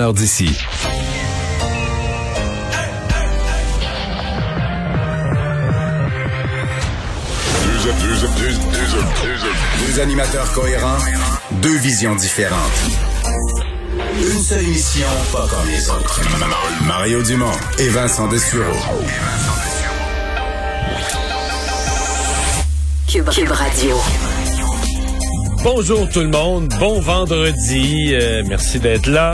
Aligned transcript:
heure 0.00 0.14
d'ici. 0.14 0.58
Deux 9.86 10.00
animateurs 10.00 10.52
cohérents, 10.52 10.98
deux 11.62 11.76
visions 11.78 12.14
différentes. 12.14 12.58
Une 14.16 14.42
seule 14.42 14.62
émission, 14.64 15.06
pas 15.32 15.46
comme 15.48 15.68
les 15.68 15.88
autres. 15.90 16.20
Mario 16.86 17.22
Dumont 17.22 17.50
et 17.78 17.88
Vincent 17.88 18.28
Dessureau. 18.28 18.76
Cube, 23.08 23.28
Cube 23.30 23.50
Radio. 23.50 23.96
Bonjour 25.62 26.08
tout 26.08 26.20
le 26.20 26.28
monde, 26.28 26.72
bon 26.78 27.00
vendredi, 27.00 28.14
euh, 28.14 28.42
merci 28.46 28.78
d'être 28.78 29.06
là. 29.06 29.32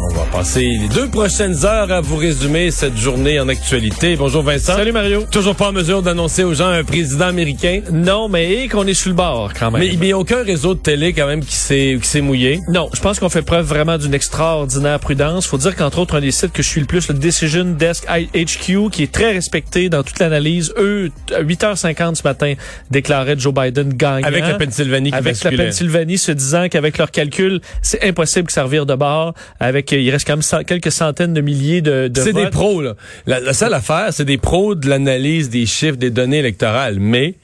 On 0.00 0.14
va 0.14 0.24
passer 0.26 0.60
les 0.60 0.88
deux 0.88 1.08
prochaines 1.08 1.64
heures 1.64 1.90
à 1.90 2.00
vous 2.00 2.16
résumer 2.16 2.70
cette 2.70 2.96
journée 2.96 3.40
en 3.40 3.48
actualité. 3.48 4.14
Bonjour 4.14 4.44
Vincent. 4.44 4.76
Salut 4.76 4.92
Mario. 4.92 5.24
Toujours 5.28 5.56
pas 5.56 5.70
en 5.70 5.72
mesure 5.72 6.02
d'annoncer 6.02 6.44
aux 6.44 6.54
gens 6.54 6.68
un 6.68 6.84
président 6.84 7.26
américain. 7.26 7.80
Non, 7.90 8.28
mais 8.28 8.68
qu'on 8.68 8.86
est 8.86 8.94
sur 8.94 9.10
le 9.10 9.16
bord 9.16 9.52
quand 9.58 9.72
même. 9.72 9.80
Mais 9.80 9.88
il 9.88 9.98
n'y 9.98 10.12
a 10.12 10.18
aucun 10.18 10.44
réseau 10.44 10.74
de 10.74 10.78
télé 10.78 11.12
quand 11.12 11.26
même 11.26 11.44
qui 11.44 11.56
s'est 11.56 11.98
qui 12.00 12.08
s'est 12.08 12.20
mouillé. 12.20 12.60
Non, 12.68 12.88
je 12.94 13.00
pense 13.00 13.18
qu'on 13.18 13.28
fait 13.28 13.42
preuve 13.42 13.66
vraiment 13.66 13.98
d'une 13.98 14.14
extraordinaire 14.14 15.00
prudence. 15.00 15.46
Faut 15.46 15.58
dire 15.58 15.74
qu'entre 15.74 15.98
autres 15.98 16.16
un 16.16 16.20
des 16.20 16.30
sites 16.30 16.52
que 16.52 16.62
je 16.62 16.68
suis 16.68 16.80
le 16.80 16.86
plus, 16.86 17.08
le 17.08 17.14
Decision 17.14 17.64
Desk 17.64 18.06
HQ, 18.06 18.90
qui 18.92 19.02
est 19.02 19.12
très 19.12 19.32
respecté 19.32 19.88
dans 19.88 20.04
toute 20.04 20.20
l'analyse, 20.20 20.72
eux 20.78 21.10
à 21.34 21.42
8h50 21.42 22.14
ce 22.14 22.22
matin 22.22 22.54
déclaraient 22.92 23.36
Joe 23.36 23.52
Biden 23.52 23.92
gagnant. 23.94 24.28
Avec 24.28 24.44
la 24.44 24.54
Pennsylvanie 24.54 25.10
qui 25.10 25.16
Avec 25.16 25.42
la 25.42 25.50
Pennsylvanie 25.50 26.18
se 26.18 26.30
disant 26.30 26.68
qu'avec 26.68 26.98
leurs 26.98 27.10
calculs, 27.10 27.60
c'est 27.82 28.04
impossible 28.04 28.46
que 28.46 28.52
ça 28.52 28.62
revire 28.62 28.86
de 28.86 28.94
bord. 28.94 29.34
Avec 29.58 29.87
il 29.92 30.10
reste 30.10 30.26
quand 30.26 30.34
même 30.34 30.42
cent- 30.42 30.64
quelques 30.64 30.92
centaines 30.92 31.34
de 31.34 31.40
milliers 31.40 31.80
de, 31.82 32.08
de 32.08 32.20
C'est 32.20 32.32
des 32.32 32.46
pros, 32.50 32.80
là. 32.82 32.94
La, 33.26 33.40
la 33.40 33.52
seule 33.52 33.74
affaire, 33.74 34.08
c'est 34.12 34.24
des 34.24 34.38
pros 34.38 34.74
de 34.74 34.88
l'analyse 34.88 35.48
des 35.50 35.66
chiffres, 35.66 35.96
des 35.96 36.10
données 36.10 36.38
électorales. 36.38 36.98
Mais 37.00 37.34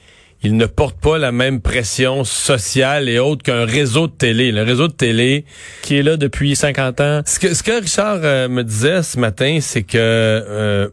ils 0.43 0.55
ne 0.57 0.65
portent 0.67 0.99
pas 0.99 1.17
la 1.17 1.31
même 1.31 1.59
pression 1.61 2.23
sociale 2.23 3.09
et 3.09 3.17
autres 3.19 3.41
qu'un 3.43 3.65
réseau 3.65 4.07
de 4.07 4.11
télé. 4.11 4.51
Le 4.51 4.61
réseau 4.63 4.87
de 4.87 4.93
télé, 4.93 5.45
qui 5.81 5.97
est 5.97 6.03
là 6.03 6.17
depuis 6.17 6.55
50 6.55 7.01
ans. 7.01 7.21
ce 7.25 7.39
que, 7.39 7.53
ce 7.53 7.63
que 7.63 7.79
Richard 7.81 8.19
euh, 8.23 8.47
me 8.47 8.63
disait 8.63 9.01
ce 9.01 9.19
matin, 9.19 9.57
c'est 9.61 9.83
que 9.83 9.97
euh, 9.97 10.87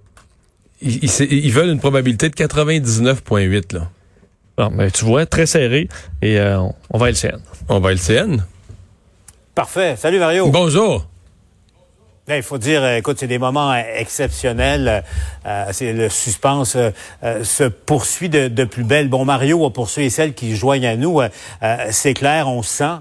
ils, 0.81 1.05
ils- 1.05 1.45
ils 1.47 1.53
veulent 1.53 1.69
une 1.71 1.81
probabilité 1.81 2.29
de 2.31 2.35
99,8. 2.35 3.75
Là. 3.75 3.91
Bon, 4.57 4.71
ben, 4.75 4.91
tu 4.91 5.05
vois, 5.05 5.27
très 5.27 5.47
serré. 5.47 5.89
Et 6.23 6.39
euh, 6.39 6.59
on- 6.91 6.99
va 6.99 7.11
LCN. 7.11 7.39
On 7.69 7.79
va 7.81 7.93
LCN. 7.93 8.45
Parfait. 9.55 9.97
Salut 9.99 10.19
Mario. 10.19 10.49
Bonjour. 10.51 11.07
Ben, 12.29 12.37
Il 12.37 12.45
faut 12.45 12.59
dire, 12.59 12.85
euh, 12.85 12.99
écoute, 12.99 13.17
c'est 13.19 13.27
des 13.27 13.39
moments 13.39 13.73
euh, 13.73 13.83
exceptionnels. 13.97 15.03
Euh, 15.45 15.65
c'est 15.73 15.93
le 15.93 16.09
suspense 16.09 16.77
euh, 16.77 16.91
euh, 17.25 17.43
se 17.43 17.65
poursuit 17.65 18.29
de, 18.29 18.65
plus 18.65 18.85
belle. 18.85 19.09
Bon, 19.09 19.25
Mario, 19.25 19.69
pour 19.71 19.91
ceux 19.91 20.03
et 20.03 20.11
celles 20.11 20.33
qui 20.33 20.55
joignent 20.55 20.87
à 20.87 20.95
nous, 20.95 21.21
euh, 21.21 21.29
euh, 21.65 21.89
c'est 21.91 22.15
clair, 22.15 22.47
on 22.47 22.63
sent. 22.63 22.95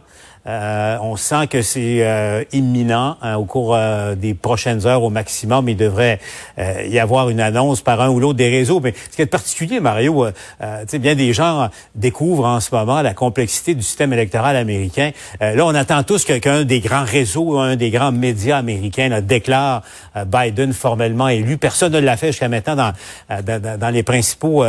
Euh, 0.47 0.97
on 1.01 1.15
sent 1.17 1.47
que 1.47 1.61
c'est 1.61 1.97
euh, 2.01 2.43
imminent 2.51 3.15
hein, 3.21 3.35
au 3.35 3.45
cours 3.45 3.75
euh, 3.75 4.15
des 4.15 4.33
prochaines 4.33 4.87
heures 4.87 5.03
au 5.03 5.11
maximum. 5.11 5.69
Il 5.69 5.77
devrait 5.77 6.19
euh, 6.57 6.83
y 6.87 6.97
avoir 6.97 7.29
une 7.29 7.39
annonce 7.39 7.81
par 7.81 8.01
un 8.01 8.09
ou 8.09 8.19
l'autre 8.19 8.37
des 8.37 8.49
réseaux. 8.49 8.79
Mais 8.79 8.93
ce 9.11 9.15
qui 9.15 9.21
est 9.21 9.27
particulier, 9.27 9.79
Mario, 9.79 10.25
euh, 10.25 10.31
euh, 10.63 10.83
sais, 10.87 10.97
bien 10.97 11.13
des 11.13 11.31
gens 11.31 11.69
découvrent 11.93 12.45
en 12.47 12.59
ce 12.59 12.73
moment 12.73 13.03
la 13.03 13.13
complexité 13.13 13.75
du 13.75 13.83
système 13.83 14.13
électoral 14.13 14.55
américain. 14.55 15.11
Là, 15.39 15.63
on 15.65 15.75
attend 15.75 16.01
tous 16.03 16.25
qu'un 16.25 16.63
des 16.63 16.79
grands 16.79 17.05
réseaux, 17.05 17.59
un 17.59 17.75
des 17.75 17.91
grands 17.91 18.11
médias 18.11 18.57
américains 18.57 19.09
là, 19.09 19.21
déclare 19.21 19.83
Biden 20.25 20.73
formellement 20.73 21.27
élu. 21.27 21.57
Personne 21.57 21.93
ne 21.93 21.99
l'a 21.99 22.17
fait 22.17 22.27
jusqu'à 22.27 22.49
maintenant 22.49 22.75
dans, 22.75 23.41
dans, 23.43 23.77
dans- 23.77 23.89
les 23.91 24.03
principaux 24.03 24.63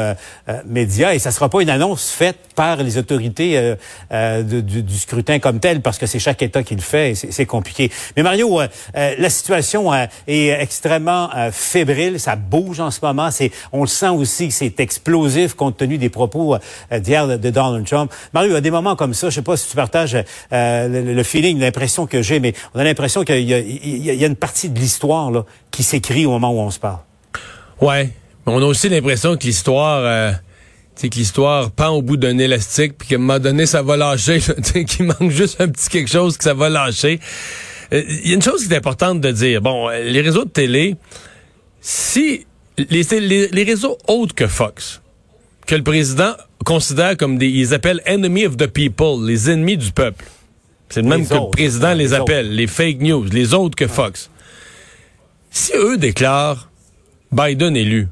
médias. 0.67 1.15
Et 1.15 1.19
ça 1.19 1.31
sera 1.31 1.49
pas 1.49 1.63
une 1.63 1.71
annonce 1.71 2.11
faite 2.11 2.37
par 2.55 2.77
les 2.77 2.99
autorités 2.99 3.75
du, 4.11 4.83
du 4.83 4.99
scrutin 4.99 5.39
comme 5.39 5.61
parce 5.83 5.99
que 5.99 6.07
c'est 6.07 6.19
chaque 6.19 6.43
État 6.43 6.63
qui 6.63 6.75
le 6.75 6.81
fait 6.81 7.15
c'est 7.15 7.47
compliqué. 7.47 7.91
Mais 8.17 8.23
Mario, 8.23 8.61
euh, 8.61 8.67
euh, 8.97 9.15
la 9.19 9.31
situation 9.31 9.93
euh, 9.93 10.07
est 10.27 10.49
extrêmement 10.49 11.31
euh, 11.35 11.51
fébrile. 11.53 12.19
Ça 12.19 12.37
bouge 12.37 12.81
en 12.81 12.91
ce 12.91 12.99
moment. 13.03 13.31
C'est, 13.31 13.51
on 13.73 13.83
le 13.83 13.87
sent 13.87 14.09
aussi 14.09 14.51
c'est 14.51 14.79
explosif 14.81 15.55
compte 15.55 15.77
tenu 15.77 15.99
des 15.99 16.09
propos 16.09 16.57
d'hier 16.91 17.27
de, 17.27 17.51
Donald 17.51 17.87
Trump. 17.87 18.13
Mario, 18.33 18.57
à 18.57 18.61
des 18.61 18.71
moments 18.71 18.97
comme 18.97 19.15
ça, 19.15 19.31
je 19.31 19.37
sais 19.37 19.43
pas 19.43 19.57
si 19.57 19.69
tu 19.69 19.77
partages 19.77 20.17
le, 20.51 21.23
feeling, 21.23 21.59
l'impression 21.59 22.07
que 22.07 22.23
j'ai, 22.23 22.41
mais 22.41 22.55
on 22.75 22.81
a 22.81 22.85
l'impression 22.85 23.25
qu'il 23.25 23.41
y 23.41 23.53
y 23.53 24.25
a- 24.25 24.27
une 24.27 24.37
partie 24.37 24.69
de 24.69 24.79
l'histoire 24.79 25.31
qui 25.71 25.83
s'écrit 25.83 26.27
au 26.27 26.31
moment 26.31 26.51
où 26.51 26.59
on 26.59 26.71
se 26.71 26.79
parle. 26.79 26.99
Ouais. 27.81 28.11
On 28.47 28.61
a 28.61 28.65
aussi 28.65 28.89
l'impression 28.89 29.37
que 29.37 29.45
l'histoire, 29.45 30.35
sais, 30.97 31.09
que 31.09 31.17
l'histoire 31.17 31.71
pend 31.71 31.91
au 31.91 32.03
bout 32.03 32.17
d'un 32.17 32.39
élastique, 32.39 32.97
puis 32.99 33.09
qu'à 33.09 33.15
un 33.17 33.19
moment 33.19 33.39
donné, 33.39 33.67
ça 33.67 33.83
va 33.83 33.97
lâcher. 33.97 34.41
qu'il 34.87 35.07
manque 35.07 35.31
juste 35.31 35.61
un 35.61 35.69
petit 35.69 35.89
quelque 35.89 36.11
chose 36.11 36.37
que 36.37 36.45
ça 36.45 36.55
va 36.55 36.69
lâcher. 36.69 37.21
Euh, 37.93 38.03
Il 38.07 38.29
y 38.29 38.33
a 38.33 38.35
une 38.35 38.43
chose 38.43 38.67
qui 38.67 38.73
est 38.73 38.77
importante 38.77 39.21
de 39.21 39.31
dire. 39.31 39.61
Bon, 39.61 39.89
euh, 39.89 40.03
les 40.05 40.21
réseaux 40.21 40.45
de 40.45 40.51
télé, 40.51 40.97
si 41.81 42.47
les, 42.79 43.03
les, 43.03 43.49
les 43.49 43.65
réseaux 43.65 43.99
autres 44.09 44.35
que 44.35 44.47
Fox, 44.47 45.03
que 45.67 45.75
le 45.75 45.83
président 45.83 46.35
considère 46.65 47.17
comme 47.17 47.39
des, 47.39 47.49
ils 47.49 47.75
appellent 47.75 48.01
enemy 48.07 48.47
of 48.47 48.57
the 48.57 48.67
people, 48.67 49.27
les 49.27 49.51
ennemis 49.51 49.77
du 49.77 49.93
peuple. 49.93 50.25
C'est 50.89 51.03
le 51.03 51.09
même 51.09 51.21
Les 51.21 51.27
que 51.27 51.35
le 51.35 51.51
président 51.51 51.89
hein, 51.89 51.95
les, 51.95 52.05
les 52.05 52.15
appelle, 52.15 52.55
les 52.55 52.67
fake 52.67 53.01
news, 53.01 53.25
les 53.25 53.55
autres 53.55 53.77
que 53.77 53.87
Fox. 53.87 54.31
Si 55.51 55.73
eux 55.75 55.97
déclarent 55.97 56.71
Biden 57.31 57.77
élu, 57.77 58.09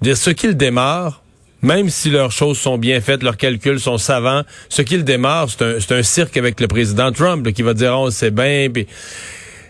dire 0.00 0.16
ce 0.16 0.30
qu'ils 0.30 0.56
démarrent, 0.56 1.22
même 1.62 1.88
si 1.90 2.10
leurs 2.10 2.32
choses 2.32 2.58
sont 2.58 2.78
bien 2.78 3.00
faites, 3.00 3.22
leurs 3.22 3.36
calculs 3.36 3.80
sont 3.80 3.98
savants, 3.98 4.42
ce 4.68 4.82
qu'ils 4.82 5.04
démarrent, 5.04 5.48
c'est 5.50 5.92
un, 5.92 5.96
un 5.98 6.02
cirque 6.02 6.36
avec 6.36 6.60
le 6.60 6.68
président 6.68 7.12
Trump 7.12 7.50
qui 7.52 7.62
va 7.62 7.74
dire 7.74 7.94
oh 7.98 8.10
c'est 8.10 8.30
bien. 8.34 8.68
puis- 8.72 8.86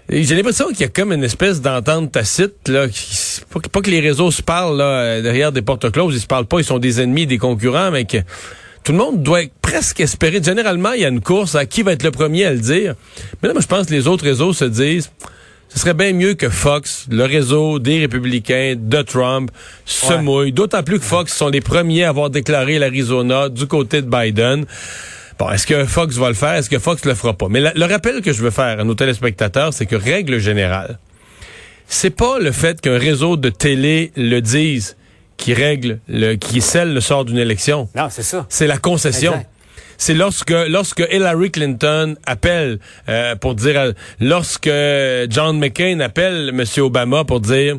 J'ai 0.09 0.35
l'impression 0.35 0.69
qu'il 0.69 0.81
y 0.81 0.85
a 0.85 0.89
comme 0.89 1.13
une 1.13 1.25
espèce 1.25 1.61
d'entente 1.61 2.13
tacite 2.13 2.69
là, 2.69 2.89
qui, 2.89 3.41
pas, 3.53 3.61
que- 3.61 3.69
pas 3.69 3.81
que 3.81 3.91
les 3.91 4.01
réseaux 4.01 4.31
se 4.31 4.43
parlent 4.43 4.77
là, 4.77 4.85
euh, 4.85 5.23
derrière 5.23 5.53
des 5.53 5.63
portes 5.63 5.91
closes, 5.91 6.15
ils 6.17 6.21
se 6.21 6.27
parlent 6.27 6.47
pas, 6.47 6.59
ils 6.59 6.65
sont 6.65 6.79
des 6.79 7.01
ennemis, 7.01 7.27
des 7.27 7.39
concurrents, 7.39 7.91
mais 7.91 8.05
que 8.05 8.19
tout 8.83 8.93
le 8.93 8.99
monde 8.99 9.23
doit 9.23 9.43
presque 9.61 10.01
espérer. 10.01 10.43
Généralement, 10.43 10.93
il 10.93 11.03
y 11.03 11.05
a 11.05 11.09
une 11.09 11.21
course 11.21 11.55
à 11.55 11.67
qui 11.67 11.83
va 11.83 11.93
être 11.93 12.03
le 12.03 12.11
premier 12.11 12.47
à 12.47 12.53
le 12.53 12.59
dire. 12.61 12.95
Mais 13.43 13.49
là, 13.49 13.53
moi, 13.53 13.61
je 13.63 13.67
pense 13.67 13.87
que 13.87 13.93
les 13.93 14.07
autres 14.09 14.25
réseaux 14.25 14.53
se 14.55 14.65
disent 14.65 15.11
ce 15.73 15.79
serait 15.81 15.95
bien 15.95 16.13
mieux 16.13 16.35
que 16.35 16.49
Fox, 16.49 17.07
le 17.11 17.25
réseau 17.25 17.79
des 17.79 18.01
républicains 18.01 18.75
de 18.77 19.03
Trump, 19.03 19.51
se 19.85 20.13
Ouais. 20.15 20.21
mouille. 20.23 20.53
D'autant 20.53 20.83
plus 20.83 20.99
que 20.99 21.05
Fox 21.05 21.33
sont 21.33 21.49
les 21.49 21.61
premiers 21.61 22.05
à 22.05 22.09
avoir 22.11 22.29
déclaré 22.31 22.79
l'Arizona 22.79 23.49
du 23.49 23.67
côté 23.67 24.03
de 24.03 24.09
Biden. 24.11 24.67
Bon, 25.39 25.49
est-ce 25.51 25.67
que 25.67 25.85
Fox 25.87 26.17
va 26.17 26.29
le 26.29 26.35
faire? 26.35 26.55
Est-ce 26.55 26.69
que 26.69 26.79
Fox 26.79 27.05
le 27.05 27.15
fera 27.15 27.33
pas? 27.33 27.47
Mais 27.49 27.61
la- 27.61 27.73
le 27.75 27.85
rappel 27.87 28.21
que 28.21 28.33
je 28.33 28.43
veux 28.43 28.51
faire 28.51 28.81
à 28.81 28.85
nos 28.85 28.95
téléspectateurs, 28.95 29.73
c'est 29.73 29.87
que 29.87 29.97
règle 29.97 30.39
générale, 30.39 30.99
c'est 31.87 32.11
pas 32.11 32.39
le 32.39 32.53
fait 32.53 32.81
qu'un 32.81 32.99
réseau 32.99 33.37
de 33.37 33.49
télé 33.49 34.13
le 34.17 34.41
dise 34.41 34.97
qui 35.39 35.55
règle, 35.55 36.01
le, 36.09 36.35
qui 36.35 36.61
scelle 36.61 36.93
le 36.93 37.01
sort 37.01 37.25
d'une 37.25 37.39
élection. 37.39 37.89
Non, 37.97 38.09
c'est 38.11 38.23
ça. 38.23 38.45
C'est 38.51 38.67
la 38.67 38.77
concession. 38.77 39.33
Exact. 39.33 39.49
C'est 39.99 40.15
lorsque 40.15 40.51
lorsque 40.51 41.03
Hillary 41.11 41.51
Clinton 41.51 42.17
appelle 42.27 42.79
euh, 43.09 43.35
pour 43.37 43.55
dire 43.55 43.93
lorsque 44.21 44.71
John 45.29 45.59
McCain 45.59 46.01
appelle 46.01 46.51
M. 46.51 46.65
Obama 46.83 47.25
pour 47.25 47.41
dire 47.41 47.77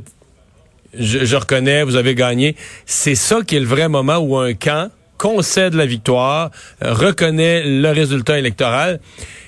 je, 0.97 1.25
je 1.25 1.35
reconnais, 1.35 1.83
vous 1.83 1.95
avez 1.95 2.15
gagné. 2.15 2.55
C'est 2.85 3.15
ça 3.15 3.39
qui 3.45 3.55
est 3.55 3.59
le 3.59 3.65
vrai 3.65 3.87
moment 3.87 4.17
où 4.17 4.37
un 4.37 4.53
camp 4.53 4.91
concède 5.21 5.75
la 5.75 5.85
victoire, 5.85 6.49
euh, 6.83 6.93
reconnaît 6.93 7.63
le 7.63 7.89
résultat 7.91 8.39
électoral. 8.39 8.99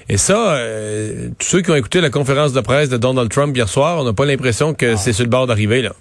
Et 0.08 0.18
ça, 0.18 0.54
euh, 0.54 1.30
tous 1.40 1.48
ceux 1.48 1.62
qui 1.62 1.72
ont 1.72 1.76
écouté 1.76 2.00
la 2.00 2.12
conférence 2.12 2.54
de 2.54 2.62
presse 2.62 2.90
de 2.90 2.98
Donald 2.98 3.32
Trump 3.32 3.56
hier 3.56 3.68
soir, 3.68 3.98
on 4.00 4.04
n'a 4.04 4.14
pas 4.14 4.26
l'impression 4.26 4.76
que 4.76 4.96
c'est 4.98 5.14
sur 5.14 5.24
le 5.24 5.32
bord 5.32 5.48
d'arriver 5.48 5.82
là. 5.82 5.94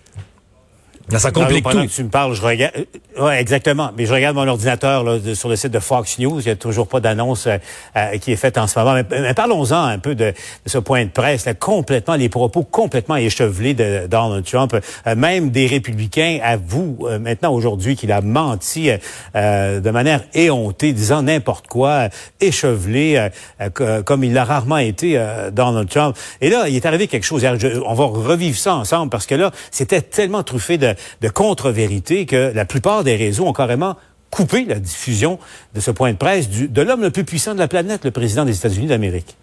Là, 1.11 1.19
ça 1.19 1.31
complique 1.31 1.65
pendant 1.65 1.83
tout. 1.83 1.89
que 1.89 1.93
tu 1.93 2.05
me 2.05 2.09
parles, 2.09 2.35
je 2.35 2.43
regarde. 2.43 2.73
euh, 2.77 2.85
Ouais, 3.23 3.39
exactement. 3.41 3.91
Mais 3.99 4.07
je 4.07 4.15
regarde 4.15 4.35
mon 4.37 4.49
ordinateur 4.49 5.05
là, 5.05 5.19
de- 5.19 5.35
sur 5.35 5.51
le 5.51 5.57
site 5.57 5.71
de 5.73 5.79
Fox 5.81 6.19
News. 6.19 6.41
Il 6.41 6.45
n'y 6.47 6.51
a 6.53 6.57
toujours 6.57 6.87
pas 6.89 7.01
d'annonce 7.01 7.47
euh, 7.47 7.59
euh, 7.97 8.17
qui 8.19 8.33
est 8.33 8.37
faite 8.37 8.57
en 8.57 8.67
ce 8.67 8.79
moment. 8.79 8.95
Mais, 8.95 9.05
mais 9.11 9.35
parlons-en 9.35 9.77
un 9.85 9.99
peu 9.99 10.15
de, 10.15 10.27
de 10.31 10.35
ce 10.71 10.79
point 10.79 11.05
de 11.05 11.11
presse. 11.11 11.45
Là, 11.45 11.53
complètement, 11.53 12.15
les 12.15 12.31
propos 12.31 12.63
complètement 12.63 13.17
échevelés 13.17 13.75
de 13.75 14.07
Donald 14.07 14.45
Trump. 14.47 14.75
Euh, 15.07 15.15
même 15.15 15.51
des 15.51 15.67
républicains 15.67 16.39
avouent 16.43 17.01
euh, 17.03 17.19
maintenant 17.19 17.53
aujourd'hui 17.53 17.97
qu'il 17.97 18.11
a 18.13 18.23
menti 18.23 18.91
euh, 19.35 19.81
de 19.81 19.91
manière 19.91 20.23
éhontée, 20.33 20.93
disant 20.95 21.23
n'importe 21.23 21.67
quoi, 21.67 22.09
échevelé, 22.41 23.29
co- 23.75 24.03
comme 24.05 24.25
il 24.25 24.33
l'a 24.33 24.45
rarement 24.45 24.79
été 24.79 25.15
euh, 25.19 25.51
Donald 25.51 25.89
Trump. 25.89 26.17
Et 26.41 26.49
là, 26.49 26.69
il 26.69 26.77
est 26.77 26.87
arrivé 26.87 27.09
quelque 27.09 27.25
chose. 27.25 27.43
Je- 27.59 27.81
on 27.85 27.95
va 27.95 28.05
revivre 28.05 28.57
ça 28.57 28.75
ensemble 28.77 29.11
parce 29.11 29.27
que 29.27 29.35
là, 29.35 29.51
c'était 29.71 30.01
tellement 30.01 30.43
truffé 30.43 30.79
de, 30.79 30.92
de 31.21 31.29
contre-vérités 31.29 32.27
que 32.27 32.53
la 32.55 32.65
plupart 32.65 33.05
des 33.05 33.17
réseaux 33.17 33.47
ont 33.47 33.53
carrément 33.53 33.97
coupé 34.31 34.65
la 34.65 34.77
diffusion 34.81 35.39
de 35.75 35.81
ce 35.81 35.91
point 35.91 36.13
de 36.13 36.17
presse 36.17 36.49
du- 36.49 36.69
de 36.69 36.83
l'homme 36.83 37.03
le 37.03 37.11
plus 37.11 37.25
puissant 37.25 37.55
de 37.55 37.59
la 37.59 37.69
planète, 37.69 38.05
le 38.05 38.11
président 38.11 38.45
des 38.45 38.57
États-Unis 38.57 38.87
d'Amérique. 38.87 39.37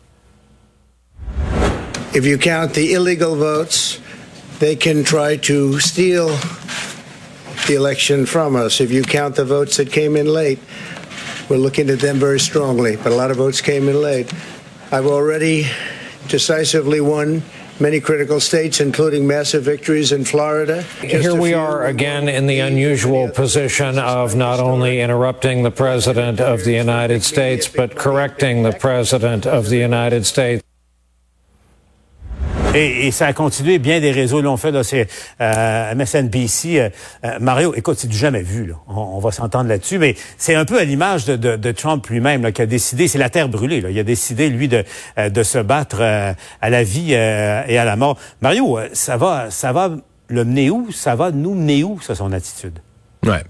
If 2.15 2.25
you 2.25 2.37
count 2.39 2.73
the 2.73 2.91
illegal 2.91 3.35
votes, 3.35 3.99
they 4.59 4.75
can 4.75 5.03
try 5.03 5.37
to 5.37 5.79
steal 5.79 6.29
the 7.67 7.75
election 7.75 8.25
from 8.25 8.55
us. 8.55 8.79
If 8.79 8.91
you 8.91 9.03
count 9.03 9.35
the 9.35 9.43
votes 9.45 9.77
that 9.77 9.91
came 9.91 10.17
in 10.17 10.25
late, 10.25 10.57
we're 11.49 11.61
looking 11.61 11.89
at 11.91 11.99
them 11.99 12.17
very 12.19 12.39
strongly, 12.39 12.95
but 12.97 13.11
a 13.11 13.15
lot 13.15 13.29
of 13.29 13.37
votes 13.37 13.61
came 13.61 13.87
in 13.87 14.01
late. 14.01 14.27
I've 14.91 15.05
already 15.05 15.67
decisively 16.27 16.99
won 16.99 17.43
many 17.79 17.99
critical 17.99 18.39
states, 18.39 18.79
including 18.79 19.25
massive 19.25 19.63
victories 19.63 20.11
in 20.11 20.25
Florida. 20.25 20.83
Here 21.01 21.35
we 21.35 21.53
are 21.53 21.85
again 21.85 22.27
in 22.29 22.47
the 22.47 22.59
unusual 22.59 23.29
position 23.29 23.97
of 23.97 24.35
not 24.35 24.59
only 24.59 25.01
interrupting 25.01 25.63
the 25.63 25.71
President 25.71 26.39
of 26.39 26.63
the 26.63 26.73
United 26.73 27.23
States, 27.23 27.67
but 27.67 27.95
correcting 27.95 28.63
the 28.63 28.73
President 28.73 29.45
of 29.45 29.69
the 29.69 29.77
United 29.77 30.25
States. 30.25 30.63
Et, 32.75 33.07
et, 33.07 33.11
ça 33.11 33.25
a 33.25 33.33
continué, 33.33 33.79
bien 33.79 33.99
des 33.99 34.11
réseaux 34.11 34.41
l'ont 34.41 34.55
fait, 34.55 34.83
c'est 34.83 35.07
euh, 35.41 35.95
MSNBC. 35.95 36.79
Euh, 36.79 36.89
euh, 37.25 37.39
Mario, 37.41 37.73
écoute, 37.73 37.97
c'est 37.97 38.07
du 38.07 38.15
jamais 38.15 38.43
vu, 38.43 38.67
là. 38.67 38.75
On, 38.87 38.93
on 38.93 39.19
va 39.19 39.31
s'entendre 39.31 39.67
là-dessus, 39.69 39.97
mais 39.97 40.15
c'est 40.37 40.53
un 40.53 40.65
peu 40.65 40.77
à 40.77 40.83
l'image 40.83 41.25
de, 41.25 41.35
de, 41.35 41.55
de, 41.55 41.71
Trump 41.71 42.05
lui-même, 42.07 42.51
qui 42.51 42.61
a 42.61 42.67
décidé, 42.67 43.07
c'est 43.07 43.17
la 43.17 43.31
terre 43.31 43.49
brûlée, 43.49 43.81
là. 43.81 43.89
il 43.89 43.97
a 43.97 44.03
décidé, 44.03 44.49
lui, 44.49 44.67
de, 44.67 44.83
euh, 45.17 45.29
de 45.29 45.41
se 45.41 45.57
battre 45.57 45.97
euh, 46.01 46.31
à 46.61 46.69
la 46.69 46.83
vie 46.83 47.13
et 47.13 47.77
à 47.77 47.85
la 47.85 47.95
mort. 47.95 48.17
Mario, 48.41 48.77
ça 48.93 49.17
va, 49.17 49.49
ça 49.49 49.71
va 49.73 49.89
le 50.27 50.45
mener 50.45 50.69
où? 50.69 50.91
Ça 50.91 51.15
va 51.15 51.31
nous 51.31 51.55
mener 51.55 51.83
où, 51.83 51.99
ça, 52.01 52.13
son 52.13 52.31
attitude? 52.31 52.79
Ouais. 53.25 53.43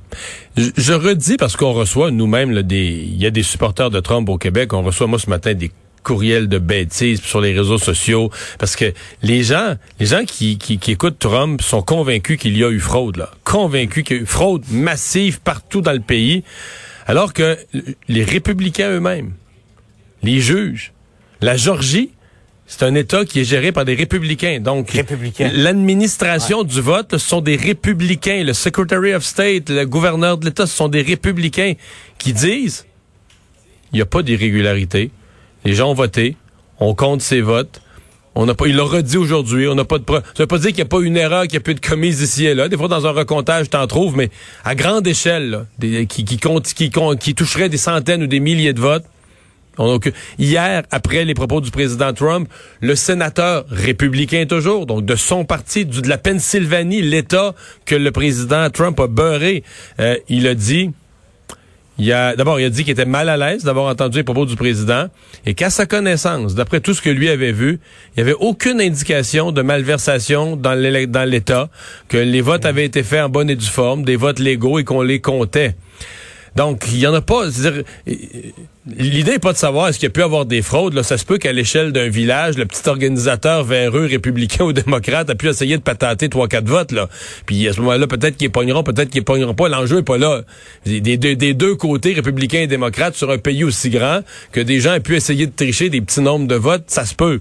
Je, 0.56 0.70
je 0.78 0.94
redis 0.94 1.36
parce 1.36 1.58
qu'on 1.58 1.74
reçoit 1.74 2.10
nous-mêmes 2.10 2.62
des. 2.64 3.06
Il 3.06 3.22
y 3.22 3.26
a 3.26 3.32
des 3.32 3.44
supporters 3.44 3.90
de 3.90 4.00
Trump 4.00 4.28
au 4.30 4.38
Québec. 4.38 4.74
On 4.74 4.82
reçoit 4.82 5.08
moi 5.08 5.20
ce 5.20 5.30
matin 5.30 5.54
des 5.54 5.72
courriels 6.10 6.48
de 6.50 6.58
bêtises 6.58 7.22
sur 7.22 7.40
les 7.40 7.54
réseaux 7.54 7.78
sociaux 7.78 8.32
parce 8.58 8.76
que 8.76 8.94
les 9.22 9.44
gens 9.44 9.76
les 10.00 10.08
gens 10.08 10.26
qui, 10.26 10.58
qui, 10.58 10.80
qui 10.80 10.92
écoutent 10.94 11.20
Trump 11.20 11.62
sont 11.62 11.84
convaincus 11.84 12.40
qu'il 12.40 12.58
y 12.58 12.64
a 12.64 12.72
eu 12.72 12.80
fraude 12.80 13.18
là 13.18 13.30
convaincus 13.44 14.04
qu'il 14.04 14.18
y 14.18 14.20
a 14.22 14.24
eu 14.24 14.26
fraude 14.26 14.64
massive 14.72 15.40
partout 15.40 15.82
dans 15.82 15.92
le 15.92 16.00
pays 16.00 16.44
alors 17.06 17.32
que 17.32 17.60
les 18.08 18.24
républicains 18.24 18.90
eux-mêmes 18.90 19.34
les 20.24 20.40
juges 20.40 20.94
la 21.42 21.58
Georgie 21.58 22.10
c'est 22.66 22.84
un 22.84 22.96
État 22.96 23.24
qui 23.24 23.40
est 23.42 23.46
géré 23.46 23.72
par 23.72 23.84
des 23.84 23.96
républicains. 23.96 24.60
Donc, 24.60 24.94
l'administration 25.40 26.60
ouais. 26.60 26.66
du 26.66 26.82
vote, 26.82 27.14
ce 27.14 27.18
sont 27.18 27.42
des 27.42 27.56
républicains. 27.56 28.44
Le 28.44 28.54
Secretary 28.54 29.16
of 29.16 29.24
State, 29.24 29.72
le 29.72 29.86
gouverneur 29.86 30.38
de 30.38 30.46
l'État, 30.46 30.68
ce 30.68 30.76
sont 30.76 30.88
des 30.88 31.02
républicains 31.02 31.74
qui 32.20 32.32
disent 32.32 32.86
il 33.92 33.96
n'y 33.96 34.02
a 34.04 34.06
pas 34.06 34.22
d'irrégularité. 34.22 35.10
Les 35.66 35.74
gens 35.74 35.92
ont 35.92 35.94
voté. 35.94 36.36
On 36.80 36.96
compte 36.96 37.22
ces 37.22 37.42
votes. 37.42 37.82
On 38.36 38.46
n'a 38.46 38.54
pas, 38.54 38.68
il 38.68 38.76
l'a 38.76 38.84
redit 38.84 39.18
aujourd'hui. 39.18 39.68
On 39.68 39.76
n'a 39.76 39.86
pas 39.86 39.98
de 39.98 40.04
preuve. 40.04 40.24
Ça 40.36 40.44
veut 40.44 40.48
pas 40.48 40.60
dire 40.60 40.68
qu'il 40.68 40.78
n'y 40.78 40.82
a 40.84 40.86
pas 40.86 41.02
une 41.02 41.18
erreur 41.18 41.48
qui 41.48 41.58
a 41.58 41.60
pu 41.60 41.72
être 41.72 41.86
commise 41.86 42.22
ici 42.22 42.46
et 42.46 42.54
là. 42.54 42.70
Des 42.70 42.78
fois, 42.78 42.88
dans 42.88 43.06
un 43.06 43.12
recomptage, 43.12 43.70
t'en 43.70 43.86
trouves, 43.88 44.16
mais 44.16 44.30
à 44.64 44.76
grande 44.76 45.08
échelle, 45.08 45.66
qui, 45.80 46.06
qui, 46.08 46.38
qui, 46.38 47.36
toucherait 47.36 47.70
des 47.70 47.78
centaines 47.78 48.24
ou 48.24 48.28
des 48.28 48.40
milliers 48.40 48.74
de 48.74 48.80
votes. 48.80 49.06
Hier, 50.38 50.84
après 50.92 51.24
les 51.24 51.34
propos 51.34 51.62
du 51.62 51.72
président 51.72 52.14
Trump, 52.14 52.50
le 52.82 52.96
sénateur 52.96 53.66
républicain 53.70 54.46
toujours, 54.46 54.86
donc 54.86 55.06
de 55.06 55.16
son 55.16 55.46
parti, 55.46 55.86
de 55.86 56.08
la 56.08 56.18
Pennsylvanie, 56.18 57.02
l'État 57.02 57.56
que 57.86 57.96
le 57.96 58.12
président 58.12 58.70
Trump 58.70 59.00
a 59.00 59.08
beurré, 59.08 59.64
euh, 60.00 60.18
il 60.28 60.48
a 60.48 60.56
dit, 60.56 60.92
il 62.00 62.12
a 62.14 62.36
d'abord 62.36 62.60
il 62.60 62.66
a 62.66 62.70
dit 62.70 62.84
qu'il 62.84 62.94
était 62.94 63.06
mal 63.06 63.30
à 63.30 63.38
l'aise 63.38 63.64
d'avoir 63.64 63.86
entendu 63.86 64.18
les 64.18 64.24
propos 64.24 64.46
du 64.46 64.56
président 64.56 65.08
et 65.46 65.54
qu'à 65.54 65.70
sa 65.70 65.86
connaissance, 65.86 66.56
d'après 66.56 66.80
tout 66.80 66.94
ce 66.94 67.02
que 67.02 67.10
lui 67.10 67.30
avait 67.30 67.52
vu, 67.52 67.80
il 68.16 68.24
n'y 68.24 68.30
avait 68.30 68.40
aucune 68.40 68.82
indication 68.82 69.52
de 69.52 69.62
malversation 69.62 70.56
dans 70.56 70.74
l'État, 70.74 71.70
que 72.08 72.18
les 72.18 72.42
votes 72.42 72.66
avaient 72.66 72.86
été 72.86 73.04
faits 73.04 73.22
en 73.22 73.30
bonne 73.30 73.50
et 73.50 73.56
due 73.56 73.66
forme, 73.66 74.04
des 74.04 74.16
votes 74.16 74.40
légaux 74.40 74.80
et 74.80 74.84
qu'on 74.84 75.02
les 75.02 75.20
comptait. 75.20 75.76
Donc, 76.60 76.88
il 76.92 77.00
y 77.00 77.08
en 77.08 77.14
a 77.14 77.22
pas. 77.22 77.44
L'idée 78.86 79.32
n'est 79.32 79.40
pas 79.40 79.54
de 79.54 79.58
savoir 79.58 79.88
est-ce 79.88 79.98
qu'il 79.98 80.08
y 80.08 80.12
a 80.12 80.14
pu 80.14 80.24
avoir 80.24 80.46
des 80.46 80.62
fraudes. 80.62 80.94
Là. 80.94 81.04
Ça 81.04 81.18
se 81.18 81.24
peut 81.24 81.38
qu'à 81.38 81.54
l'échelle 81.54 81.94
d'un 81.94 82.10
village, 82.10 82.58
le 82.58 82.66
petit 82.66 82.82
organisateur 82.90 83.64
véreux, 83.64 84.08
républicain 84.08 84.66
ou 84.66 84.74
démocrate, 84.74 85.30
a 85.30 85.36
pu 85.36 85.48
essayer 85.48 85.78
de 85.78 85.82
patater 85.82 86.28
trois, 86.28 86.50
quatre 86.50 86.68
votes. 86.68 86.92
Là. 86.92 87.08
Puis 87.46 87.66
à 87.70 87.72
ce 87.72 87.80
moment-là, 87.80 88.08
peut-être 88.08 88.36
qu'ils 88.36 88.52
pogneront, 88.52 88.84
peut-être 88.84 89.10
qu'ils 89.10 89.24
pogneront 89.24 89.54
pas. 89.54 89.70
L'enjeu 89.70 89.96
n'est 89.98 90.04
pas 90.04 90.18
là. 90.18 90.42
Des, 90.86 91.00
des, 91.00 91.54
deux 91.54 91.76
côtés, 91.76 92.12
républicains 92.12 92.60
et 92.60 92.68
démocrates, 92.68 93.16
sur 93.16 93.32
un 93.32 93.38
pays 93.38 93.64
aussi 93.64 93.90
grand, 93.90 94.20
que 94.52 94.60
des 94.60 94.82
gens 94.82 94.94
aient 94.94 95.00
pu 95.00 95.16
essayer 95.16 95.48
de 95.48 95.54
tricher 95.56 95.90
des 95.90 96.02
petits 96.02 96.20
nombres 96.20 96.48
de 96.48 96.56
votes, 96.56 96.84
ça 96.88 97.06
se 97.06 97.16
peut. 97.16 97.40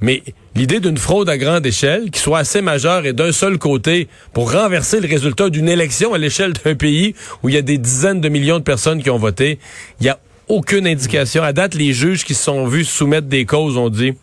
Mais 0.00 0.22
l'idée 0.54 0.80
d'une 0.80 0.98
fraude 0.98 1.28
à 1.28 1.38
grande 1.38 1.66
échelle, 1.66 2.10
qui 2.10 2.20
soit 2.20 2.38
assez 2.38 2.60
majeure 2.60 3.06
et 3.06 3.12
d'un 3.12 3.32
seul 3.32 3.58
côté 3.58 4.08
pour 4.32 4.52
renverser 4.52 5.00
le 5.00 5.08
résultat 5.08 5.50
d'une 5.50 5.68
élection 5.68 6.14
à 6.14 6.18
l'échelle 6.18 6.52
d'un 6.52 6.74
pays 6.74 7.14
où 7.42 7.48
il 7.48 7.54
y 7.54 7.58
a 7.58 7.62
des 7.62 7.78
dizaines 7.78 8.20
de 8.20 8.28
millions 8.28 8.58
de 8.58 8.64
personnes 8.64 9.02
qui 9.02 9.10
ont 9.10 9.18
voté, 9.18 9.58
il 10.00 10.04
n'y 10.04 10.10
a 10.10 10.18
aucune 10.48 10.86
indication. 10.86 11.42
À 11.42 11.52
date, 11.52 11.74
les 11.74 11.92
juges 11.92 12.24
qui 12.24 12.34
se 12.34 12.44
sont 12.44 12.66
vus 12.66 12.84
soumettre 12.84 13.26
des 13.26 13.44
causes 13.44 13.76
ont 13.76 13.90
dit, 13.90 14.14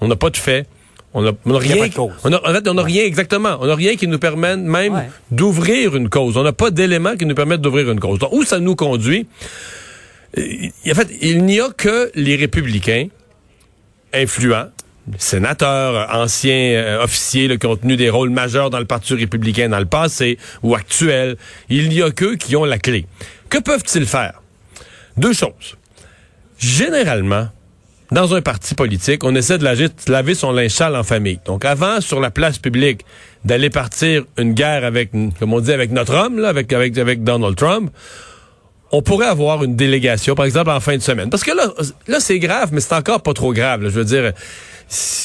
on 0.00 0.08
n'a 0.08 0.16
pas 0.16 0.30
de 0.30 0.36
fait. 0.36 0.66
On 1.16 1.22
n'a 1.22 1.32
rien. 1.46 1.76
On 2.24 2.32
a, 2.32 2.50
en 2.50 2.52
fait, 2.52 2.66
on 2.66 2.74
n'a 2.74 2.82
rien 2.82 3.04
exactement. 3.04 3.56
On 3.60 3.66
n'a 3.66 3.76
rien 3.76 3.94
qui 3.94 4.08
nous 4.08 4.18
permette 4.18 4.58
même 4.58 4.94
ouais. 4.94 5.10
d'ouvrir 5.30 5.94
une 5.94 6.08
cause. 6.08 6.36
On 6.36 6.42
n'a 6.42 6.52
pas 6.52 6.72
d'éléments 6.72 7.16
qui 7.16 7.24
nous 7.24 7.36
permettent 7.36 7.60
d'ouvrir 7.60 7.88
une 7.88 8.00
cause. 8.00 8.18
Donc, 8.18 8.32
où 8.32 8.42
ça 8.42 8.58
nous 8.58 8.74
conduit? 8.74 9.28
En 10.36 10.94
fait, 10.94 11.08
il 11.20 11.44
n'y 11.44 11.60
a 11.60 11.70
que 11.70 12.10
les 12.16 12.34
républicains 12.34 13.06
influents 14.12 14.66
sénateurs, 15.18 16.08
anciens 16.14 16.72
euh, 16.74 17.04
officiers 17.04 17.48
là, 17.48 17.56
qui 17.56 17.66
ont 17.66 17.76
tenu 17.76 17.96
des 17.96 18.10
rôles 18.10 18.30
majeurs 18.30 18.70
dans 18.70 18.78
le 18.78 18.84
Parti 18.84 19.14
républicain 19.14 19.68
dans 19.68 19.78
le 19.78 19.86
passé 19.86 20.38
ou 20.62 20.74
actuel. 20.74 21.36
Il 21.68 21.88
n'y 21.88 22.02
a 22.02 22.10
qu'eux 22.10 22.36
qui 22.36 22.56
ont 22.56 22.64
la 22.64 22.78
clé. 22.78 23.06
Que 23.50 23.58
peuvent-ils 23.58 24.06
faire? 24.06 24.42
Deux 25.16 25.32
choses. 25.32 25.76
Généralement, 26.58 27.48
dans 28.10 28.34
un 28.34 28.42
parti 28.42 28.74
politique, 28.74 29.24
on 29.24 29.34
essaie 29.34 29.58
de 29.58 29.64
laver, 29.64 29.88
de 29.88 30.12
laver 30.12 30.34
son 30.34 30.52
linge 30.52 30.70
sale 30.70 30.96
en 30.96 31.02
famille. 31.02 31.40
Donc 31.46 31.64
avant, 31.64 32.00
sur 32.00 32.20
la 32.20 32.30
place 32.30 32.58
publique, 32.58 33.04
d'aller 33.44 33.70
partir 33.70 34.24
une 34.38 34.54
guerre 34.54 34.84
avec, 34.84 35.10
comme 35.38 35.52
on 35.52 35.60
dit, 35.60 35.72
avec 35.72 35.90
notre 35.90 36.14
homme, 36.14 36.38
là, 36.38 36.48
avec, 36.48 36.72
avec, 36.72 36.96
avec 36.96 37.24
Donald 37.24 37.56
Trump, 37.56 37.90
on 38.92 39.02
pourrait 39.02 39.26
avoir 39.26 39.64
une 39.64 39.74
délégation, 39.74 40.34
par 40.34 40.44
exemple, 40.44 40.70
en 40.70 40.80
fin 40.80 40.96
de 40.96 41.02
semaine. 41.02 41.28
Parce 41.28 41.42
que 41.42 41.50
là, 41.50 41.66
là 42.06 42.20
c'est 42.20 42.38
grave, 42.38 42.70
mais 42.72 42.80
c'est 42.80 42.94
encore 42.94 43.22
pas 43.22 43.32
trop 43.32 43.52
grave. 43.52 43.82
Là. 43.82 43.88
Je 43.88 43.94
veux 43.94 44.04
dire, 44.04 44.32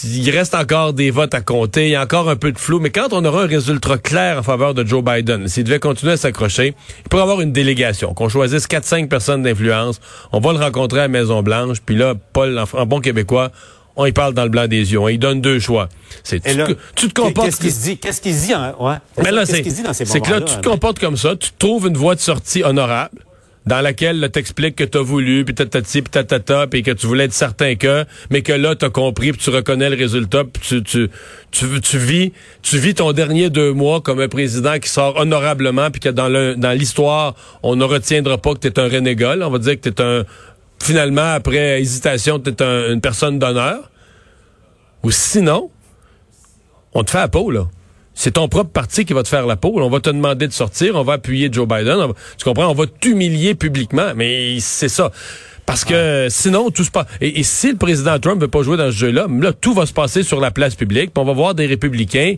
il 0.03 0.29
reste 0.29 0.55
encore 0.55 0.93
des 0.93 1.11
votes 1.11 1.33
à 1.33 1.41
compter, 1.41 1.87
il 1.87 1.91
y 1.91 1.95
a 1.95 2.03
encore 2.03 2.29
un 2.29 2.35
peu 2.35 2.51
de 2.51 2.57
flou, 2.57 2.79
mais 2.79 2.89
quand 2.89 3.11
on 3.11 3.23
aura 3.25 3.43
un 3.43 3.47
résultat 3.47 3.97
clair 3.97 4.39
en 4.39 4.43
faveur 4.43 4.73
de 4.73 4.85
Joe 4.85 5.03
Biden, 5.03 5.47
s'il 5.47 5.63
devait 5.65 5.79
continuer 5.79 6.13
à 6.13 6.17
s'accrocher, 6.17 6.73
il 6.99 7.09
pourrait 7.09 7.23
avoir 7.23 7.41
une 7.41 7.51
délégation, 7.51 8.13
qu'on 8.13 8.29
choisisse 8.29 8.67
4-5 8.67 9.07
personnes 9.07 9.43
d'influence, 9.43 9.99
on 10.31 10.39
va 10.39 10.53
le 10.53 10.59
rencontrer 10.59 10.99
à 10.99 11.03
la 11.03 11.07
Maison-Blanche, 11.09 11.77
puis 11.85 11.95
là, 11.95 12.15
Paul, 12.33 12.57
en, 12.73 12.85
bon 12.85 13.01
québécois, 13.01 13.51
on 13.95 14.05
y 14.05 14.11
parle 14.13 14.33
dans 14.33 14.43
le 14.43 14.49
blanc 14.49 14.65
des 14.65 14.93
yeux. 14.93 14.99
On 14.99 15.09
y 15.09 15.17
donne 15.17 15.41
deux 15.41 15.59
choix. 15.59 15.89
C'est 16.23 16.39
tu, 16.39 16.55
tu, 16.95 17.09
te 17.09 17.13
comportes. 17.13 17.47
Qu'est-ce 17.47 17.59
qu'il 17.59 17.71
se 17.71 17.83
dit? 17.83 17.97
Qu'est-ce 17.97 18.21
qu'il 18.21 18.33
se 18.33 18.45
dit 18.45 18.53
hein? 18.53 18.73
Ouais. 18.79 18.95
Mais 19.21 19.29
là, 19.31 19.45
c'est 19.45 19.61
c'est 19.93 20.21
que 20.21 20.31
là, 20.31 20.39
tu 20.39 20.55
te 20.55 20.69
comportes 20.69 20.99
comme 20.99 21.17
ça. 21.17 21.35
Tu 21.35 21.49
trouves 21.59 21.85
une 21.87 21.97
voie 21.97 22.15
de 22.15 22.21
sortie 22.21 22.63
honorable 22.63 23.19
dans 23.65 23.81
laquelle 23.81 24.29
t'expliques 24.31 24.75
que 24.75 24.83
t'as 24.83 25.01
voulu, 25.01 25.45
puis 25.45 25.53
tatati, 25.53 26.01
puis 26.01 26.09
tatata, 26.09 26.67
puis 26.67 26.81
que 26.81 26.91
tu 26.91 27.07
voulais 27.07 27.25
être 27.25 27.33
certain 27.33 27.75
que, 27.75 28.05
mais 28.29 28.41
que 28.41 28.53
là, 28.53 28.75
t'as 28.75 28.89
compris, 28.89 29.31
puis 29.31 29.41
tu 29.41 29.49
reconnais 29.49 29.89
le 29.89 29.95
résultat, 29.95 30.43
puis 30.45 30.81
tu, 30.81 30.83
tu, 30.83 31.09
tu, 31.51 31.97
vis, 31.97 32.31
tu 32.61 32.77
vis 32.77 32.95
ton 32.95 33.11
dernier 33.11 33.49
deux 33.49 33.73
mois 33.73 34.01
comme 34.01 34.21
un 34.21 34.27
président 34.27 34.79
qui 34.79 34.89
sort 34.89 35.17
honorablement, 35.17 35.91
puis 35.91 35.99
que 35.99 36.09
dans 36.09 36.29
le, 36.29 36.55
dans 36.55 36.71
l'histoire, 36.71 37.35
on 37.61 37.75
ne 37.75 37.83
retiendra 37.83 38.37
pas 38.37 38.53
que 38.53 38.59
t'es 38.59 38.79
un 38.79 38.87
renégat, 38.87 39.35
on 39.41 39.49
va 39.49 39.59
dire 39.59 39.79
que 39.79 39.89
t'es 39.89 40.01
un, 40.01 40.23
finalement, 40.81 41.33
après 41.33 41.81
hésitation, 41.81 42.39
t'es 42.39 42.61
un, 42.63 42.93
une 42.93 43.01
personne 43.01 43.39
d'honneur. 43.39 43.91
Ou 45.03 45.11
sinon, 45.11 45.69
on 46.93 47.03
te 47.03 47.11
fait 47.11 47.19
la 47.19 47.27
peau, 47.27 47.51
là 47.51 47.67
c'est 48.19 48.31
ton 48.31 48.49
propre 48.49 48.71
parti 48.71 49.05
qui 49.05 49.13
va 49.13 49.23
te 49.23 49.29
faire 49.29 49.47
la 49.47 49.55
peau. 49.55 49.71
On 49.77 49.89
va 49.89 50.01
te 50.01 50.09
demander 50.09 50.45
de 50.45 50.51
sortir, 50.51 50.95
on 50.95 51.03
va 51.03 51.13
appuyer 51.13 51.47
Joe 51.49 51.65
Biden. 51.65 51.95
tu 52.37 52.43
comprends? 52.43 52.67
On 52.67 52.73
va 52.73 52.85
t'humilier 52.85 53.55
publiquement. 53.55 54.11
Mais 54.13 54.59
c'est 54.59 54.89
ça. 54.89 55.09
Parce 55.65 55.85
que 55.85 56.27
sinon, 56.29 56.69
tout 56.69 56.83
se 56.83 56.91
passe. 56.91 57.05
Et, 57.21 57.43
si 57.43 57.71
le 57.71 57.77
président 57.77 58.19
Trump 58.19 58.41
veut 58.41 58.49
pas 58.49 58.61
jouer 58.61 58.75
dans 58.75 58.91
ce 58.91 58.97
jeu-là, 58.97 59.27
là, 59.39 59.53
tout 59.53 59.73
va 59.73 59.85
se 59.85 59.93
passer 59.93 60.23
sur 60.23 60.41
la 60.41 60.51
place 60.51 60.75
publique. 60.75 61.13
Puis 61.13 61.23
on 61.23 61.25
va 61.25 61.31
voir 61.31 61.55
des 61.55 61.65
républicains. 61.65 62.35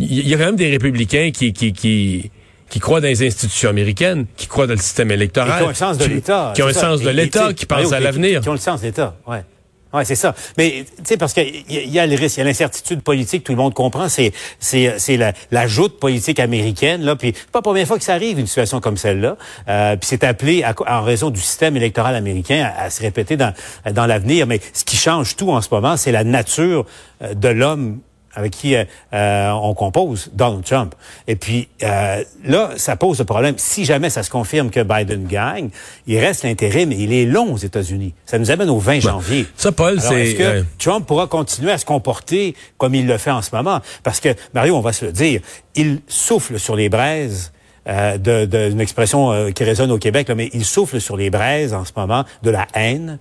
Il 0.00 0.28
y, 0.28 0.34
a 0.34 0.36
quand 0.36 0.46
même 0.46 0.56
des 0.56 0.70
républicains 0.70 1.30
qui, 1.32 1.52
qui, 1.52 1.72
qui 1.72 2.32
qui 2.68 2.80
croient 2.80 3.00
dans 3.00 3.06
les 3.06 3.24
institutions 3.24 3.68
américaines, 3.68 4.26
qui 4.36 4.48
croient 4.48 4.66
dans 4.66 4.74
le 4.74 4.80
système 4.80 5.12
électoral. 5.12 5.60
qui 5.60 5.66
ont 5.66 5.70
un 5.70 5.74
sens 5.74 5.98
de 5.98 6.06
l'État. 6.06 6.52
Qui 6.56 6.62
ont 6.62 6.66
un 6.66 6.72
sens 6.72 7.02
de 7.02 7.10
l'État, 7.10 7.52
qui 7.52 7.66
pensent 7.66 7.92
à 7.92 8.00
l'avenir. 8.00 8.40
Qui 8.40 8.48
ont 8.48 8.52
le 8.52 8.58
sens 8.58 8.80
de 8.80 8.86
l'État, 8.86 9.16
ouais. 9.28 9.44
Oui, 9.92 10.02
c'est 10.04 10.14
ça. 10.14 10.34
Mais 10.56 10.84
tu 10.96 11.02
sais, 11.04 11.16
parce 11.16 11.32
qu'il 11.32 11.64
y, 11.68 11.98
a 11.98 12.06
le 12.06 12.14
risque, 12.14 12.36
il 12.36 12.40
y 12.40 12.42
a 12.42 12.44
l'incertitude 12.44 13.02
politique, 13.02 13.42
tout 13.42 13.52
le 13.52 13.58
monde 13.58 13.74
comprend. 13.74 14.08
C'est 14.08 14.32
c'est 14.58 15.16
la, 15.16 15.32
la 15.50 15.66
joute 15.66 15.98
politique 15.98 16.38
américaine 16.38 17.02
là. 17.02 17.16
Puis 17.16 17.32
pas 17.32 17.58
la 17.58 17.62
première 17.62 17.86
fois 17.86 17.98
que 17.98 18.04
ça 18.04 18.14
arrive 18.14 18.38
une 18.38 18.46
situation 18.46 18.80
comme 18.80 18.96
celle-là. 18.96 19.36
Euh, 19.68 19.96
puis 19.96 20.06
c'est 20.08 20.24
appelé 20.24 20.64
en 20.86 21.02
raison 21.02 21.30
du 21.30 21.40
système 21.40 21.76
électoral 21.76 22.14
américain 22.14 22.70
à, 22.76 22.84
à 22.84 22.90
se 22.90 23.02
répéter 23.02 23.36
dans 23.36 23.52
dans 23.92 24.06
l'avenir. 24.06 24.46
Mais 24.46 24.60
ce 24.72 24.84
qui 24.84 24.96
change 24.96 25.36
tout 25.36 25.50
en 25.50 25.60
ce 25.60 25.68
moment, 25.72 25.96
c'est 25.96 26.12
la 26.12 26.24
nature 26.24 26.86
euh, 27.22 27.34
de 27.34 27.48
l'homme 27.48 28.00
avec 28.34 28.52
qui 28.52 28.74
euh, 28.74 28.84
euh, 29.12 29.50
on 29.50 29.74
compose, 29.74 30.30
Donald 30.32 30.64
Trump. 30.64 30.94
Et 31.26 31.36
puis 31.36 31.68
euh, 31.82 32.22
là, 32.44 32.70
ça 32.76 32.96
pose 32.96 33.18
le 33.18 33.24
problème. 33.24 33.54
Si 33.58 33.84
jamais 33.84 34.10
ça 34.10 34.22
se 34.22 34.30
confirme 34.30 34.70
que 34.70 34.80
Biden 34.80 35.26
gagne, 35.26 35.70
il 36.06 36.18
reste 36.18 36.44
l'intérêt, 36.44 36.86
mais 36.86 36.96
il 36.96 37.12
est 37.12 37.26
long 37.26 37.54
aux 37.54 37.58
États-Unis. 37.58 38.14
Ça 38.26 38.38
nous 38.38 38.50
amène 38.50 38.70
au 38.70 38.78
20 38.78 39.00
janvier. 39.00 39.46
Ça, 39.56 39.72
Paul, 39.72 40.00
c'est... 40.00 40.28
Est-ce 40.28 40.34
que 40.36 40.64
Trump 40.78 41.06
pourra 41.06 41.26
continuer 41.26 41.72
à 41.72 41.78
se 41.78 41.84
comporter 41.84 42.54
comme 42.78 42.94
il 42.94 43.06
le 43.06 43.18
fait 43.18 43.30
en 43.30 43.42
ce 43.42 43.54
moment? 43.54 43.80
Parce 44.02 44.20
que, 44.20 44.34
Mario, 44.54 44.76
on 44.76 44.80
va 44.80 44.92
se 44.92 45.04
le 45.04 45.12
dire, 45.12 45.40
il 45.74 46.00
souffle 46.06 46.58
sur 46.58 46.76
les 46.76 46.88
braises 46.88 47.52
euh, 47.88 48.18
d'une 48.18 48.46
de, 48.76 48.80
expression 48.80 49.32
euh, 49.32 49.50
qui 49.52 49.64
résonne 49.64 49.90
au 49.90 49.98
Québec, 49.98 50.28
là, 50.28 50.34
mais 50.34 50.50
il 50.52 50.66
souffle 50.66 51.00
sur 51.00 51.16
les 51.16 51.30
braises 51.30 51.72
en 51.72 51.86
ce 51.86 51.92
moment 51.96 52.24
de 52.42 52.50
la 52.50 52.66
haine, 52.74 53.18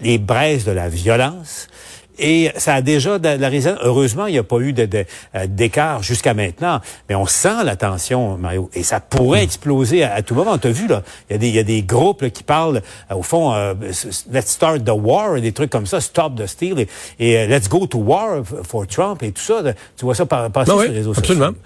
les 0.00 0.16
braises 0.16 0.64
de 0.64 0.72
la 0.72 0.88
violence. 0.88 1.68
Et 2.18 2.50
ça 2.56 2.74
a 2.74 2.82
déjà 2.82 3.18
de 3.18 3.28
la 3.28 3.48
raison. 3.48 3.76
Heureusement, 3.82 4.26
il 4.26 4.32
n'y 4.32 4.38
a 4.38 4.42
pas 4.42 4.58
eu 4.58 4.72
d'écart 4.72 5.98
de, 5.98 6.04
jusqu'à 6.04 6.34
maintenant. 6.34 6.80
Mais 7.08 7.14
on 7.14 7.26
sent 7.26 7.64
la 7.64 7.76
tension, 7.76 8.36
Mario. 8.36 8.70
Et 8.74 8.82
ça 8.82 9.00
pourrait 9.00 9.44
exploser 9.44 10.02
à, 10.02 10.22
tout 10.22 10.34
moment. 10.34 10.58
Tu 10.58 10.68
as 10.68 10.72
vu, 10.72 10.86
là, 10.88 11.02
il 11.30 11.34
y 11.34 11.36
a 11.36 11.38
des, 11.38 11.50
y 11.50 11.58
a 11.58 11.62
des 11.62 11.82
groupes 11.82 12.22
là, 12.22 12.30
qui 12.30 12.42
parlent, 12.42 12.82
euh, 13.10 13.14
au 13.14 13.22
fond, 13.22 13.54
euh, 13.54 13.74
Let's 14.32 14.48
start 14.48 14.84
the 14.84 14.90
war, 14.90 15.40
des 15.40 15.52
trucs 15.52 15.70
comme 15.70 15.86
ça, 15.86 16.00
Stop 16.00 16.36
the 16.36 16.46
steal, 16.46 16.80
et, 16.80 16.88
et 17.18 17.44
uh, 17.44 17.48
Let's 17.48 17.68
go 17.68 17.86
to 17.86 17.98
war 17.98 18.42
for 18.64 18.86
Trump, 18.86 19.22
et 19.22 19.32
tout 19.32 19.42
ça. 19.42 19.62
Tu 19.96 20.04
vois 20.04 20.14
ça 20.14 20.26
passer 20.26 20.50
ben 20.52 20.64
sur 20.64 20.76
oui, 20.76 20.88
les 20.88 20.94
réseaux 20.94 21.12
absolument. 21.16 21.46
sociaux. 21.46 21.58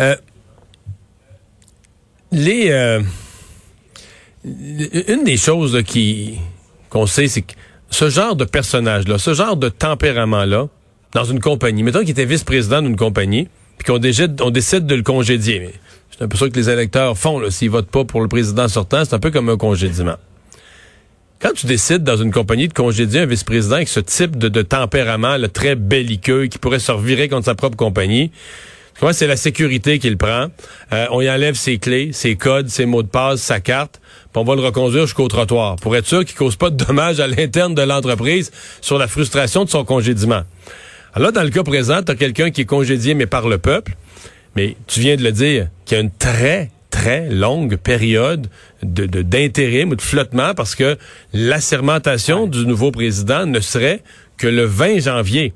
Euh, 0.00 0.16
les... 2.32 2.70
Euh, 2.70 3.02
une 4.44 5.24
des 5.24 5.38
choses 5.38 5.74
là, 5.74 5.82
qui 5.82 6.38
qu'on 6.90 7.06
sait, 7.06 7.28
c'est 7.28 7.42
que 7.42 7.54
ce 7.90 8.10
genre 8.10 8.36
de 8.36 8.44
personnage-là, 8.44 9.18
ce 9.18 9.34
genre 9.34 9.56
de 9.56 9.68
tempérament-là, 9.68 10.68
dans 11.12 11.24
une 11.24 11.40
compagnie, 11.40 11.82
mettons 11.82 12.00
qu'il 12.00 12.10
était 12.10 12.24
vice-président 12.24 12.82
d'une 12.82 12.96
compagnie, 12.96 13.48
puis 13.78 13.86
qu'on 13.86 13.98
décide, 13.98 14.34
de 14.34 14.94
le 14.94 15.02
congédier. 15.02 15.70
C'est 16.10 16.24
un 16.24 16.28
peu 16.28 16.36
ça 16.36 16.48
que 16.48 16.54
les 16.54 16.70
électeurs 16.70 17.16
font, 17.16 17.40
s'ils 17.50 17.70
votent 17.70 17.90
pas 17.90 18.04
pour 18.04 18.20
le 18.20 18.28
président 18.28 18.68
sortant, 18.68 19.04
c'est 19.04 19.14
un 19.14 19.18
peu 19.20 19.30
comme 19.30 19.48
un 19.48 19.56
congédiement. 19.56 20.16
Quand 21.40 21.52
tu 21.52 21.66
décides 21.66 22.04
dans 22.04 22.16
une 22.16 22.32
compagnie 22.32 22.68
de 22.68 22.72
congédier 22.72 23.20
un 23.20 23.26
vice-président 23.26 23.76
avec 23.76 23.88
ce 23.88 24.00
type 24.00 24.38
de, 24.38 24.62
tempérament 24.62 25.36
là, 25.36 25.48
très 25.48 25.74
belliqueux 25.74 26.46
qui 26.46 26.58
pourrait 26.58 26.78
se 26.78 26.92
revirer 26.92 27.28
contre 27.28 27.46
sa 27.46 27.54
propre 27.54 27.76
compagnie, 27.76 28.30
c'est 29.12 29.26
la 29.26 29.36
sécurité 29.36 29.98
qu'il 29.98 30.16
prend. 30.16 30.46
Euh, 30.92 31.06
on 31.10 31.20
y 31.20 31.28
enlève 31.28 31.54
ses 31.54 31.78
clés, 31.78 32.10
ses 32.12 32.36
codes, 32.36 32.68
ses 32.68 32.86
mots 32.86 33.02
de 33.02 33.08
passe, 33.08 33.42
sa 33.42 33.60
carte, 33.60 34.00
puis 34.34 34.40
on 34.40 34.44
va 34.44 34.56
le 34.56 34.62
reconduire 34.62 35.06
jusqu'au 35.06 35.28
trottoir 35.28 35.76
pour 35.76 35.94
être 35.94 36.06
sûr 36.06 36.24
qu'il 36.24 36.34
cause 36.34 36.56
pas 36.56 36.68
de 36.68 36.76
dommages 36.76 37.20
à 37.20 37.28
l'interne 37.28 37.72
de 37.72 37.82
l'entreprise 37.82 38.50
sur 38.80 38.98
la 38.98 39.06
frustration 39.06 39.64
de 39.64 39.70
son 39.70 39.84
congédiement. 39.84 40.42
Alors 41.12 41.28
là, 41.28 41.30
dans 41.30 41.44
le 41.44 41.50
cas 41.50 41.62
présent, 41.62 42.02
tu 42.02 42.10
as 42.10 42.16
quelqu'un 42.16 42.50
qui 42.50 42.62
est 42.62 42.66
congédié 42.66 43.14
mais 43.14 43.26
par 43.26 43.46
le 43.46 43.58
peuple, 43.58 43.94
mais 44.56 44.76
tu 44.88 44.98
viens 44.98 45.14
de 45.14 45.22
le 45.22 45.30
dire, 45.30 45.68
qui 45.84 45.94
a 45.94 46.00
une 46.00 46.10
très 46.10 46.72
très 46.90 47.28
longue 47.30 47.76
période 47.76 48.48
de 48.82 49.06
d'intérim 49.22 49.90
ou 49.90 49.96
de 49.96 50.02
flottement 50.02 50.52
parce 50.54 50.74
que 50.74 50.98
l'assermentation 51.32 52.48
du 52.48 52.66
nouveau 52.66 52.90
président 52.90 53.46
ne 53.46 53.60
serait 53.60 54.02
que 54.36 54.48
le 54.48 54.64
20 54.64 54.98
janvier. 54.98 55.52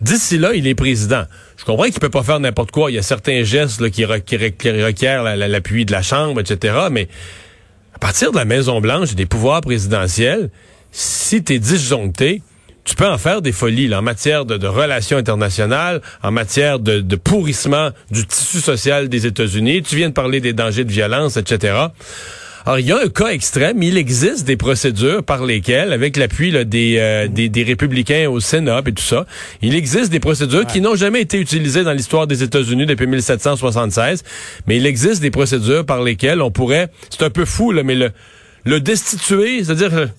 D'ici 0.00 0.38
là, 0.38 0.54
il 0.54 0.66
est 0.66 0.74
président. 0.74 1.24
Je 1.58 1.64
comprends 1.64 1.84
qu'il 1.84 2.00
peut 2.00 2.08
pas 2.08 2.22
faire 2.22 2.40
n'importe 2.40 2.70
quoi. 2.70 2.90
Il 2.90 2.94
y 2.94 2.98
a 2.98 3.02
certains 3.02 3.42
gestes 3.42 3.82
là, 3.82 3.90
qui, 3.90 4.06
requièrent 4.06 5.24
l'appui 5.36 5.84
de 5.84 5.92
la 5.92 6.02
Chambre, 6.02 6.40
etc. 6.40 6.74
Mais 6.90 7.08
à 7.98 8.00
partir 8.00 8.30
de 8.30 8.36
la 8.36 8.44
Maison-Blanche 8.44 9.10
et 9.10 9.14
des 9.16 9.26
pouvoirs 9.26 9.60
présidentiels, 9.60 10.50
si 10.92 11.42
tu 11.42 11.54
es 11.54 11.58
disjoncté, 11.58 12.42
tu 12.84 12.94
peux 12.94 13.08
en 13.08 13.18
faire 13.18 13.42
des 13.42 13.50
folies 13.50 13.92
en 13.92 14.02
matière 14.02 14.44
de, 14.44 14.66
relations 14.68 15.18
internationales, 15.18 16.00
en 16.22 16.30
matière 16.30 16.78
de, 16.78 17.16
pourrissement 17.16 17.90
du 18.12 18.24
tissu 18.24 18.60
social 18.60 19.08
des 19.08 19.26
États-Unis. 19.26 19.82
Tu 19.82 19.96
viens 19.96 20.10
de 20.10 20.14
parler 20.14 20.40
des 20.40 20.52
dangers 20.52 20.84
de 20.84 20.92
violence, 20.92 21.36
etc. 21.36 21.86
Alors, 22.68 22.80
il 22.80 22.86
y 22.86 22.92
a 22.92 22.98
un 22.98 23.08
cas 23.08 23.28
extrême, 23.28 23.82
il 23.82 23.96
existe 23.96 24.44
des 24.46 24.58
procédures 24.58 25.24
par 25.24 25.42
lesquelles, 25.42 25.90
avec 25.90 26.18
l'appui 26.18 26.52
des, 26.66 26.96
euh, 26.98 27.26
des, 27.26 27.48
des, 27.48 27.62
républicains 27.62 28.28
au 28.28 28.40
Sénat 28.40 28.82
et 28.84 28.92
tout 28.92 29.02
ça, 29.02 29.24
il 29.62 29.74
existe 29.74 30.12
des 30.12 30.20
procédures 30.20 30.58
ouais. 30.58 30.66
qui 30.66 30.82
n'ont 30.82 30.94
jamais 30.94 31.22
été 31.22 31.40
utilisées 31.40 31.82
dans 31.82 31.94
l'histoire 31.94 32.26
des 32.26 32.42
États-Unis 32.42 32.84
depuis 32.84 33.06
1776, 33.06 34.22
mais 34.66 34.76
il 34.76 34.84
existe 34.84 35.22
des 35.22 35.30
procédures 35.30 35.86
par 35.86 36.02
lesquelles 36.02 36.42
on 36.42 36.50
pourrait, 36.50 36.90
c'est 37.08 37.22
un 37.22 37.30
peu 37.30 37.46
fou, 37.46 37.72
là, 37.72 37.82
mais 37.84 37.94
le, 37.94 38.10
le 38.66 38.80
destituer, 38.80 39.64
c'est-à-dire... 39.64 40.10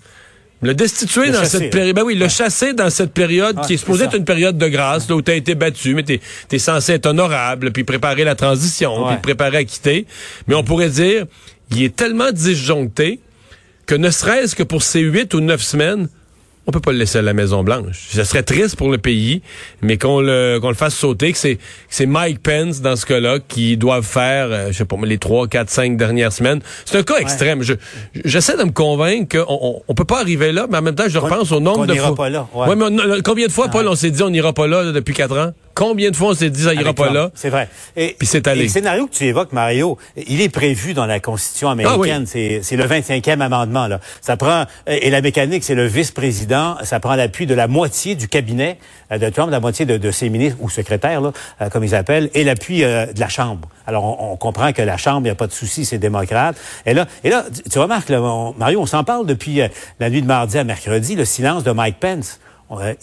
Le 0.62 0.74
destituer 0.74 1.27
Le 1.27 1.32
dans 1.32 1.39
chasser, 1.39 1.58
cette 1.60 1.72
période, 1.72 1.96
ben 1.96 2.03
oui, 2.03 2.15
le 2.15 2.27
chasser 2.27 2.74
dans 2.74 2.89
cette 2.89 3.13
période 3.13 3.62
qui 3.65 3.75
est 3.75 3.77
supposée 3.77 4.06
être 4.06 4.18
une 4.18 4.25
période 4.25 4.58
de 4.58 4.68
grâce, 4.68 5.08
là, 5.08 5.15
où 5.15 5.22
tu 5.22 5.32
as 5.32 5.36
été 5.36 5.56
battu, 5.56 5.94
mais 5.94 6.03
tu 6.03 6.20
es, 6.51 6.60
censé 6.60 6.94
être 6.94 7.06
honorable, 7.06 7.72
puis 7.72 7.86
préparer 7.86 8.25
la 8.25 8.36
transition, 8.36 9.03
Ouais. 9.03 9.12
puis 9.12 9.18
te 9.18 9.22
préparer 9.22 9.58
à 9.58 9.63
quitter. 9.63 10.06
Mais 10.48 10.56
on 10.56 10.63
pourrait 10.63 10.89
dire, 10.89 11.27
il 11.71 11.83
est 11.83 11.95
tellement 11.95 12.31
disjoncté 12.31 13.19
que 13.85 13.95
ne 13.95 14.09
serait-ce 14.09 14.55
que 14.55 14.63
pour 14.63 14.83
ces 14.83 14.99
huit 15.01 15.33
ou 15.33 15.39
neuf 15.39 15.61
semaines, 15.61 16.09
on 16.67 16.71
peut 16.71 16.79
pas 16.79 16.91
le 16.91 16.99
laisser 16.99 17.17
à 17.17 17.21
la 17.23 17.33
Maison 17.33 17.63
Blanche. 17.63 18.09
Ça 18.11 18.23
serait 18.25 18.43
triste 18.43 18.75
pour 18.75 18.91
le 18.91 18.99
pays, 18.99 19.41
mais 19.81 19.97
qu'on 19.97 20.21
le 20.21 20.59
qu'on 20.61 20.69
le 20.69 20.75
fasse 20.75 20.93
sauter, 20.93 21.31
que 21.31 21.38
c'est 21.39 21.55
que 21.55 21.61
c'est 21.89 22.05
Mike 22.05 22.43
Pence 22.43 22.81
dans 22.81 22.95
ce 22.95 23.07
cas-là 23.07 23.39
qui 23.39 23.75
doivent 23.75 24.05
faire, 24.05 24.49
euh, 24.51 24.67
je 24.71 24.77
sais 24.77 24.85
pas 24.85 24.95
les 25.03 25.17
trois, 25.17 25.47
quatre, 25.47 25.71
cinq 25.71 25.97
dernières 25.97 26.31
semaines. 26.31 26.61
C'est 26.85 26.99
un 26.99 27.03
cas 27.03 27.17
extrême. 27.17 27.63
Je 27.63 27.73
j'essaie 28.23 28.55
de 28.55 28.63
me 28.65 28.71
convaincre 28.71 29.39
qu'on 29.43 29.47
on, 29.49 29.81
on 29.88 29.93
peut 29.95 30.05
pas 30.05 30.19
arriver 30.19 30.51
là, 30.51 30.67
mais 30.69 30.77
en 30.77 30.83
même 30.83 30.93
temps 30.93 31.07
je 31.07 31.17
repense 31.17 31.51
au 31.51 31.59
nombre 31.59 31.77
qu'on 31.77 31.85
de 31.88 31.93
n'ira 31.93 32.07
fois. 32.09 32.15
pas 32.15 32.29
là, 32.29 32.47
ouais. 32.53 32.67
Ouais, 32.67 32.75
mais 32.75 32.85
on- 32.85 33.21
combien 33.23 33.47
de 33.47 33.51
fois, 33.51 33.69
Paul, 33.69 33.88
on 33.88 33.95
s'est 33.95 34.11
dit 34.11 34.21
on 34.21 34.29
n'ira 34.29 34.53
pas 34.53 34.67
là, 34.67 34.83
là, 34.83 34.91
depuis 34.91 35.15
quatre 35.15 35.39
ans? 35.39 35.53
Combien 35.79 36.12
de 36.12 36.15
fois 36.17 36.31
on 36.31 36.33
s'est 36.33 36.50
dit 36.50 36.63
ça 36.63 36.74
ira 36.74 36.93
pas 36.93 37.09
là? 37.09 37.31
C'est 37.36 37.50
vrai. 37.50 37.69
Et, 37.95 38.15
Puis 38.19 38.27
c'est 38.27 38.45
allé. 38.50 38.59
et 38.59 38.63
le 38.63 38.69
scénario 38.69 39.07
que 39.07 39.13
tu 39.13 39.24
évoques, 39.24 39.53
Mario, 39.53 39.98
il 40.27 40.41
est 40.41 40.50
prévu 40.50 40.93
dans 40.93 41.05
la 41.05 41.21
Constitution 41.21 41.69
américaine. 41.69 42.25
C'est 42.25 42.59
c'est 42.63 42.75
le 42.75 42.83
25e 42.83 43.39
amendement. 43.39 43.88
Là. 43.88 44.01
Ça 44.19 44.36
prend 44.36 44.65
et 44.88 45.09
la 45.09 45.21
mécanique, 45.21 45.63
c'est 45.63 45.75
le 45.75 45.86
vice-président. 45.88 46.75
Ça 46.83 47.00
prend 47.00 47.15
l'appui 47.15 47.45
de 47.45 47.53
la 47.53 47.67
moitié 47.69 48.15
du 48.15 48.27
cabinet 48.27 48.77
euh, 49.13 49.17
de 49.17 49.29
Trump, 49.29 49.50
la 49.51 49.62
moitié 49.62 49.86
de, 49.86 49.95
de 49.95 50.12
ses 50.12 50.29
ministres 50.29 50.57
ou 50.59 50.69
secrétaires, 50.69 51.21
là, 51.21 51.31
euh, 51.62 51.69
comme 51.69 51.86
ils 51.86 51.95
appellent, 51.95 52.29
et 52.33 52.43
l'appui 52.43 52.83
euh, 52.83 53.05
de 53.05 53.19
la 53.21 53.29
Chambre. 53.29 53.69
Alors, 53.88 54.03
on, 54.03 54.33
on 54.33 54.36
comprend 54.36 54.74
que 54.74 54.81
la 54.81 54.98
Chambre, 54.98 55.21
il 55.21 55.24
n'y 55.24 55.29
a 55.29 55.36
pas 55.36 55.48
de 55.48 55.53
souci, 55.53 55.86
c'est 55.86 55.98
démocrate. 55.98 56.57
Et 56.86 56.93
là, 56.93 57.07
et 57.24 57.29
là, 57.29 57.45
tu- 57.55 57.69
tu 57.69 57.79
remarques, 57.79 58.09
là, 58.09 58.21
on- 58.21 58.53
Mario, 58.57 58.81
on 58.81 58.86
s'en 58.86 59.05
parle 59.05 59.25
depuis 59.25 59.62
euh, 59.62 59.67
la 60.01 60.09
nuit 60.09 60.21
de 60.21 60.27
mardi 60.27 60.57
à 60.57 60.63
mercredi, 60.65 61.15
le 61.15 61.24
silence 61.25 61.63
de 61.63 61.71
Mike 61.71 62.00
Pence. 62.01 62.39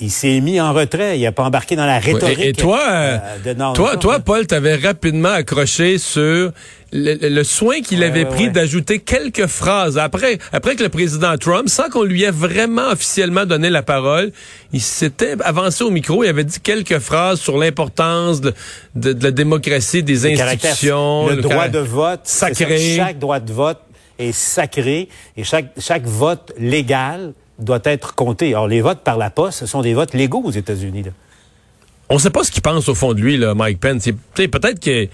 Il 0.01 0.13
s'est 0.13 0.41
mis 0.41 0.61
en 0.61 0.73
retrait. 0.73 1.19
Il 1.19 1.23
n'a 1.23 1.33
pas 1.33 1.43
embarqué 1.43 1.75
dans 1.75 1.87
la 1.87 1.99
rhétorique. 1.99 2.39
Et, 2.39 2.49
et 2.51 2.53
toi, 2.53 2.81
euh, 2.89 3.19
euh, 3.45 3.55
de 3.55 3.75
toi, 3.75 3.97
toi, 3.97 4.15
hein. 4.17 4.21
Paul, 4.21 4.47
t'avais 4.47 4.77
rapidement 4.77 5.31
accroché 5.31 5.99
sur 5.99 6.53
le, 6.93 7.43
soin 7.43 7.81
qu'il 7.81 7.99
Ouais, 8.01 8.07
avait 8.07 8.21
ouais, 8.25 8.31
pris 8.31 8.45
ouais. 8.45 8.51
d'ajouter 8.51 9.01
quelques 9.01 9.47
phrases 9.47 9.99
après, 9.99 10.39
après 10.53 10.77
que 10.77 10.85
le 10.85 10.89
président 10.89 11.37
Trump, 11.37 11.69
sans 11.69 11.89
qu'on 11.91 12.05
lui 12.05 12.23
ait 12.23 12.31
vraiment 12.31 12.91
officiellement 12.93 13.45
donné 13.45 13.69
la 13.69 13.83
parole, 13.83 14.31
il 14.73 14.81
s'était 14.81 15.35
avancé 15.43 15.83
au 15.83 15.91
micro, 15.91 16.23
il 16.23 16.29
avait 16.29 16.45
dit 16.45 16.61
quelques 16.61 17.01
phrases 17.01 17.41
sur 17.41 17.59
l'importance 17.59 18.41
de, 18.41 18.55
de- 18.95 19.13
de 19.15 19.25
la 19.25 19.31
démocratie, 19.33 20.05
des 20.05 20.15
Le 20.15 20.41
institutions, 20.43 21.27
le, 21.27 21.37
droit 21.43 21.67
de 21.67 21.81
vote, 21.81 22.21
sacré. 22.23 22.79
ça, 22.79 23.07
chaque 23.07 23.19
droit 23.19 23.41
de 23.41 23.53
vote 23.53 23.81
est 24.21 24.31
sacré 24.33 25.09
et 25.37 25.43
chaque 25.43 25.73
chaque 25.79 26.05
vote 26.07 26.53
légal 26.59 27.33
doit 27.59 27.81
être 27.85 28.15
compté. 28.15 28.49
Alors 28.49 28.69
les 28.69 28.81
votes 28.81 29.01
par 29.01 29.19
la 29.19 29.31
poste, 29.31 29.61
ce 29.61 29.67
sont 29.67 29.83
des 29.83 29.95
votes 29.95 30.15
légaux 30.15 30.43
aux 30.45 30.51
États-Unis. 30.51 31.05
On 32.09 32.19
sait 32.19 32.31
pas 32.31 32.45
ce 32.45 32.51
qu'il 32.51 32.63
pense 32.63 32.89
au 32.89 32.95
fond 32.95 33.15
de 33.15 33.21
lui, 33.21 33.37
là, 33.37 33.55
Mike 33.55 33.81
Pence. 33.81 34.09
Peut-être 34.35 34.79
qu'il 34.79 35.09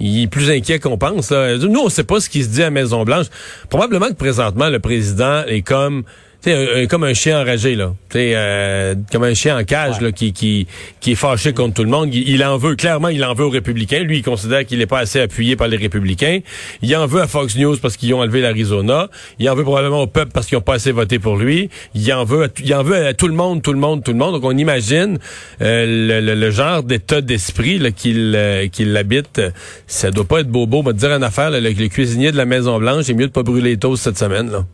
est 0.00 0.26
plus 0.28 0.50
inquiet 0.50 0.78
qu'on 0.78 0.98
pense. 0.98 1.30
Là. 1.30 1.56
Nous, 1.56 1.80
on 1.80 1.88
sait 1.88 2.04
pas 2.04 2.20
ce 2.20 2.28
qui 2.28 2.44
se 2.44 2.48
dit 2.48 2.62
à 2.62 2.70
Maison-Blanche. 2.70 3.26
Probablement 3.68 4.08
que 4.08 4.14
présentement, 4.14 4.68
le 4.68 4.78
président 4.78 5.44
est 5.46 5.62
comme... 5.62 6.04
tu 6.40 6.50
sais, 6.50 6.54
un- 6.56 6.82
un- 6.82 6.86
comme 6.86 7.02
un 7.04 7.14
chien 7.14 7.40
enragé, 7.40 7.74
là. 7.74 7.94
Tu 8.10 8.18
sais, 8.18 8.32
euh, 8.36 8.94
comme 9.10 9.24
un 9.24 9.34
chien 9.34 9.58
en 9.58 9.64
cage, 9.64 10.00
là, 10.00 10.12
qui, 10.12 10.32
qui, 10.32 10.68
qui 11.00 11.12
est 11.12 11.14
fâché 11.16 11.52
contre 11.52 11.74
tout 11.74 11.82
le 11.82 11.90
monde. 11.90 12.14
Il, 12.14 12.28
il 12.28 12.44
en 12.44 12.56
veut, 12.58 12.76
clairement, 12.76 13.08
il 13.08 13.24
en 13.24 13.34
veut 13.34 13.44
aux 13.44 13.50
républicains. 13.50 14.00
Lui, 14.04 14.18
il 14.18 14.22
considère 14.22 14.64
qu'il 14.64 14.78
n'est 14.78 14.86
pas 14.86 15.00
assez 15.00 15.20
appuyé 15.20 15.56
par 15.56 15.66
les 15.66 15.76
républicains. 15.76 16.38
Il 16.80 16.94
en 16.96 17.06
veut 17.06 17.20
à 17.22 17.26
Fox 17.26 17.56
News 17.56 17.76
parce 17.82 17.96
qu'ils 17.96 18.14
ont 18.14 18.20
enlevé 18.20 18.40
l'Arizona. 18.40 19.08
Il 19.40 19.50
en 19.50 19.56
veut 19.56 19.64
probablement 19.64 20.02
au 20.02 20.06
peuple 20.06 20.30
parce 20.32 20.46
qu'ils 20.46 20.56
n'ont 20.56 20.62
pas 20.62 20.74
assez 20.74 20.92
voté 20.92 21.18
pour 21.18 21.36
lui. 21.36 21.70
Il 21.96 22.12
en 22.12 22.24
veut, 22.24 22.44
à, 22.44 22.48
il 22.62 22.72
en 22.74 22.84
veut 22.84 23.04
à 23.04 23.14
tout 23.14 23.26
le 23.28 23.34
monde, 23.34 23.60
tout 23.62 23.72
le 23.72 23.80
monde, 23.80 24.04
tout 24.04 24.12
le 24.12 24.18
monde. 24.18 24.34
Donc, 24.34 24.44
on 24.44 24.56
imagine 24.56 25.18
euh, 25.60 26.20
le, 26.20 26.20
le- 26.24 26.34
le 26.40 26.50
genre 26.52 26.84
d'état 26.84 27.20
d'esprit 27.20 27.80
qu'il 27.94 28.32
euh, 28.36 28.68
qu'il 28.68 28.96
habite. 28.96 29.40
Ça 29.88 30.12
doit 30.12 30.24
pas 30.24 30.40
être 30.40 30.48
bobo. 30.48 30.78
On 30.78 30.82
va 30.82 30.92
te 30.92 30.98
dire 30.98 31.10
une 31.12 31.24
affaire, 31.24 31.50
là, 31.50 31.58
le, 31.60 31.70
le 31.70 31.88
cuisinier 31.88 32.30
de 32.30 32.36
la 32.36 32.44
Maison-Blanche, 32.44 33.04
c'est 33.06 33.14
mieux 33.14 33.26
de 33.26 33.32
pas 33.32 33.42
brûler 33.42 33.70
les 33.70 33.76
toasts 33.76 34.04
cette 34.04 34.18
semaine, 34.18 34.50
là. 34.52 34.64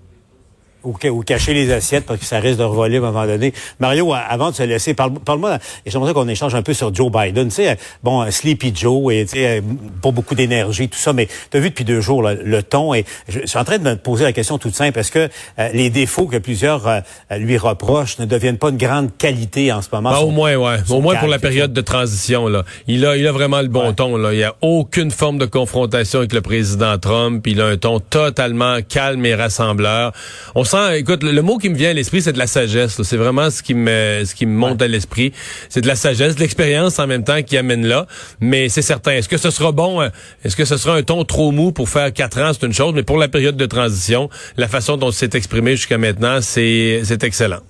Ou, 0.84 1.22
cacher 1.22 1.54
les 1.54 1.72
assiettes 1.72 2.06
parce 2.06 2.20
que 2.20 2.26
ça 2.26 2.38
risque 2.38 2.58
de 2.58 2.64
revoler 2.64 2.96
à 2.96 2.98
un 3.00 3.02
moment 3.02 3.26
donné. 3.26 3.52
Mario, 3.80 4.12
avant 4.12 4.50
de 4.50 4.56
se 4.56 4.62
laisser, 4.62 4.94
parle-moi, 4.94 5.58
et 5.84 5.90
j'aimerais 5.90 6.12
qu'on 6.12 6.28
échange 6.28 6.54
un 6.54 6.62
peu 6.62 6.74
sur 6.74 6.94
Joe 6.94 7.10
Biden. 7.10 7.48
Tu 7.48 7.54
sais, 7.54 7.78
bon, 8.02 8.30
Sleepy 8.30 8.72
Joe, 8.74 9.12
et 9.12 9.24
tu 9.26 9.36
sais, 9.36 9.62
pas 10.02 10.10
beaucoup 10.10 10.34
d'énergie, 10.34 10.88
tout 10.88 10.98
ça, 10.98 11.12
mais 11.12 11.28
tu 11.50 11.56
as 11.56 11.60
vu 11.60 11.70
depuis 11.70 11.84
deux 11.84 12.00
jours 12.00 12.22
le 12.22 12.62
ton, 12.62 12.94
et 12.94 13.04
je, 13.28 13.40
suis 13.46 13.58
en 13.58 13.64
train 13.64 13.78
de 13.78 13.84
me 13.84 13.96
poser 13.96 14.24
la 14.24 14.32
question 14.32 14.58
toute 14.58 14.74
simple, 14.74 14.98
est-ce 14.98 15.12
que 15.12 15.28
euh, 15.58 15.68
les 15.72 15.90
défauts 15.90 16.26
que 16.26 16.36
plusieurs 16.36 16.86
euh, 16.86 17.00
lui 17.38 17.56
reprochent 17.56 18.18
ne 18.18 18.24
deviennent 18.24 18.58
pas 18.58 18.70
une 18.70 18.76
grande 18.76 19.16
qualité 19.16 19.72
en 19.72 19.82
ce 19.82 19.88
moment? 19.92 20.10
Ben, 20.10 20.18
au 20.18 20.30
moins, 20.30 20.54
ouais. 20.54 20.76
Au 20.90 21.00
moins 21.00 21.16
pour 21.16 21.28
la 21.28 21.38
période 21.38 21.72
de 21.72 21.80
transition, 21.80 22.48
là. 22.48 22.64
Il 22.86 23.04
a, 23.06 23.16
il 23.16 23.26
a 23.26 23.32
vraiment 23.32 23.60
le 23.60 23.68
bon 23.68 23.92
ton, 23.92 24.16
là. 24.16 24.32
Il 24.32 24.38
n'y 24.38 24.44
a 24.44 24.54
aucune 24.60 25.10
forme 25.10 25.38
de 25.38 25.46
confrontation 25.46 26.20
avec 26.20 26.32
le 26.32 26.40
président 26.40 26.98
Trump. 26.98 27.46
Il 27.46 27.60
a 27.60 27.66
un 27.66 27.76
ton 27.76 28.00
totalement 28.00 28.78
calme 28.86 29.24
et 29.26 29.34
rassembleur. 29.34 30.12
On 30.54 30.64
écoute, 30.94 31.22
le, 31.22 31.42
mot 31.42 31.58
qui 31.58 31.68
me 31.68 31.74
vient 31.74 31.90
à 31.90 31.92
l'esprit, 31.92 32.22
c'est 32.22 32.32
de 32.32 32.38
la 32.38 32.46
sagesse. 32.46 33.00
C'est 33.02 33.16
vraiment 33.16 33.50
ce 33.50 33.62
qui 33.62 33.74
me, 33.74 34.22
ce 34.24 34.34
qui 34.34 34.46
me 34.46 34.56
monte 34.56 34.82
à 34.82 34.88
l'esprit. 34.88 35.32
C'est 35.68 35.80
de 35.80 35.86
la 35.86 35.96
sagesse, 35.96 36.36
de 36.36 36.40
l'expérience 36.40 36.98
en 36.98 37.06
même 37.06 37.24
temps 37.24 37.42
qui 37.42 37.56
amène 37.56 37.86
là. 37.86 38.06
Mais 38.40 38.68
c'est 38.68 38.82
certain. 38.82 39.12
Est-ce 39.12 39.28
que 39.28 39.36
ce 39.36 39.50
sera 39.50 39.72
bon? 39.72 40.00
Euh, 40.00 40.08
est-ce 40.44 40.56
que 40.56 40.64
ce 40.64 40.76
sera 40.76 40.96
un 40.96 41.02
ton 41.02 41.24
trop 41.24 41.50
mou 41.50 41.72
pour 41.72 41.88
faire 41.88 42.12
quatre 42.12 42.40
ans? 42.40 42.52
C'est 42.52 42.66
une 42.66 42.72
chose. 42.72 42.94
Mais 42.94 43.02
pour 43.02 43.18
la 43.18 43.28
période 43.28 43.56
de 43.56 43.66
transition, 43.66 44.28
la 44.56 44.68
façon 44.68 44.96
dont 44.96 45.10
s'est 45.10 45.30
exprimé 45.34 45.76
jusqu'à 45.76 45.98
maintenant, 45.98 46.40
c'est, 46.40 47.02
c'est 47.04 47.22
excellent. 47.24 47.60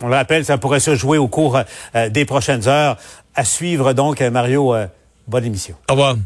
On 0.00 0.08
le 0.08 0.14
rappelle, 0.14 0.44
ça 0.44 0.58
pourrait 0.58 0.80
se 0.80 0.94
jouer 0.94 1.18
au 1.18 1.28
cours 1.28 1.58
euh, 1.94 2.08
des 2.08 2.24
prochaines 2.24 2.68
heures. 2.68 2.96
À 3.34 3.44
suivre 3.44 3.92
donc, 3.92 4.20
Mario. 4.20 4.74
Euh, 4.74 4.86
bonne 5.26 5.44
émission. 5.44 5.74
Au 5.88 5.94
revoir. 5.94 6.16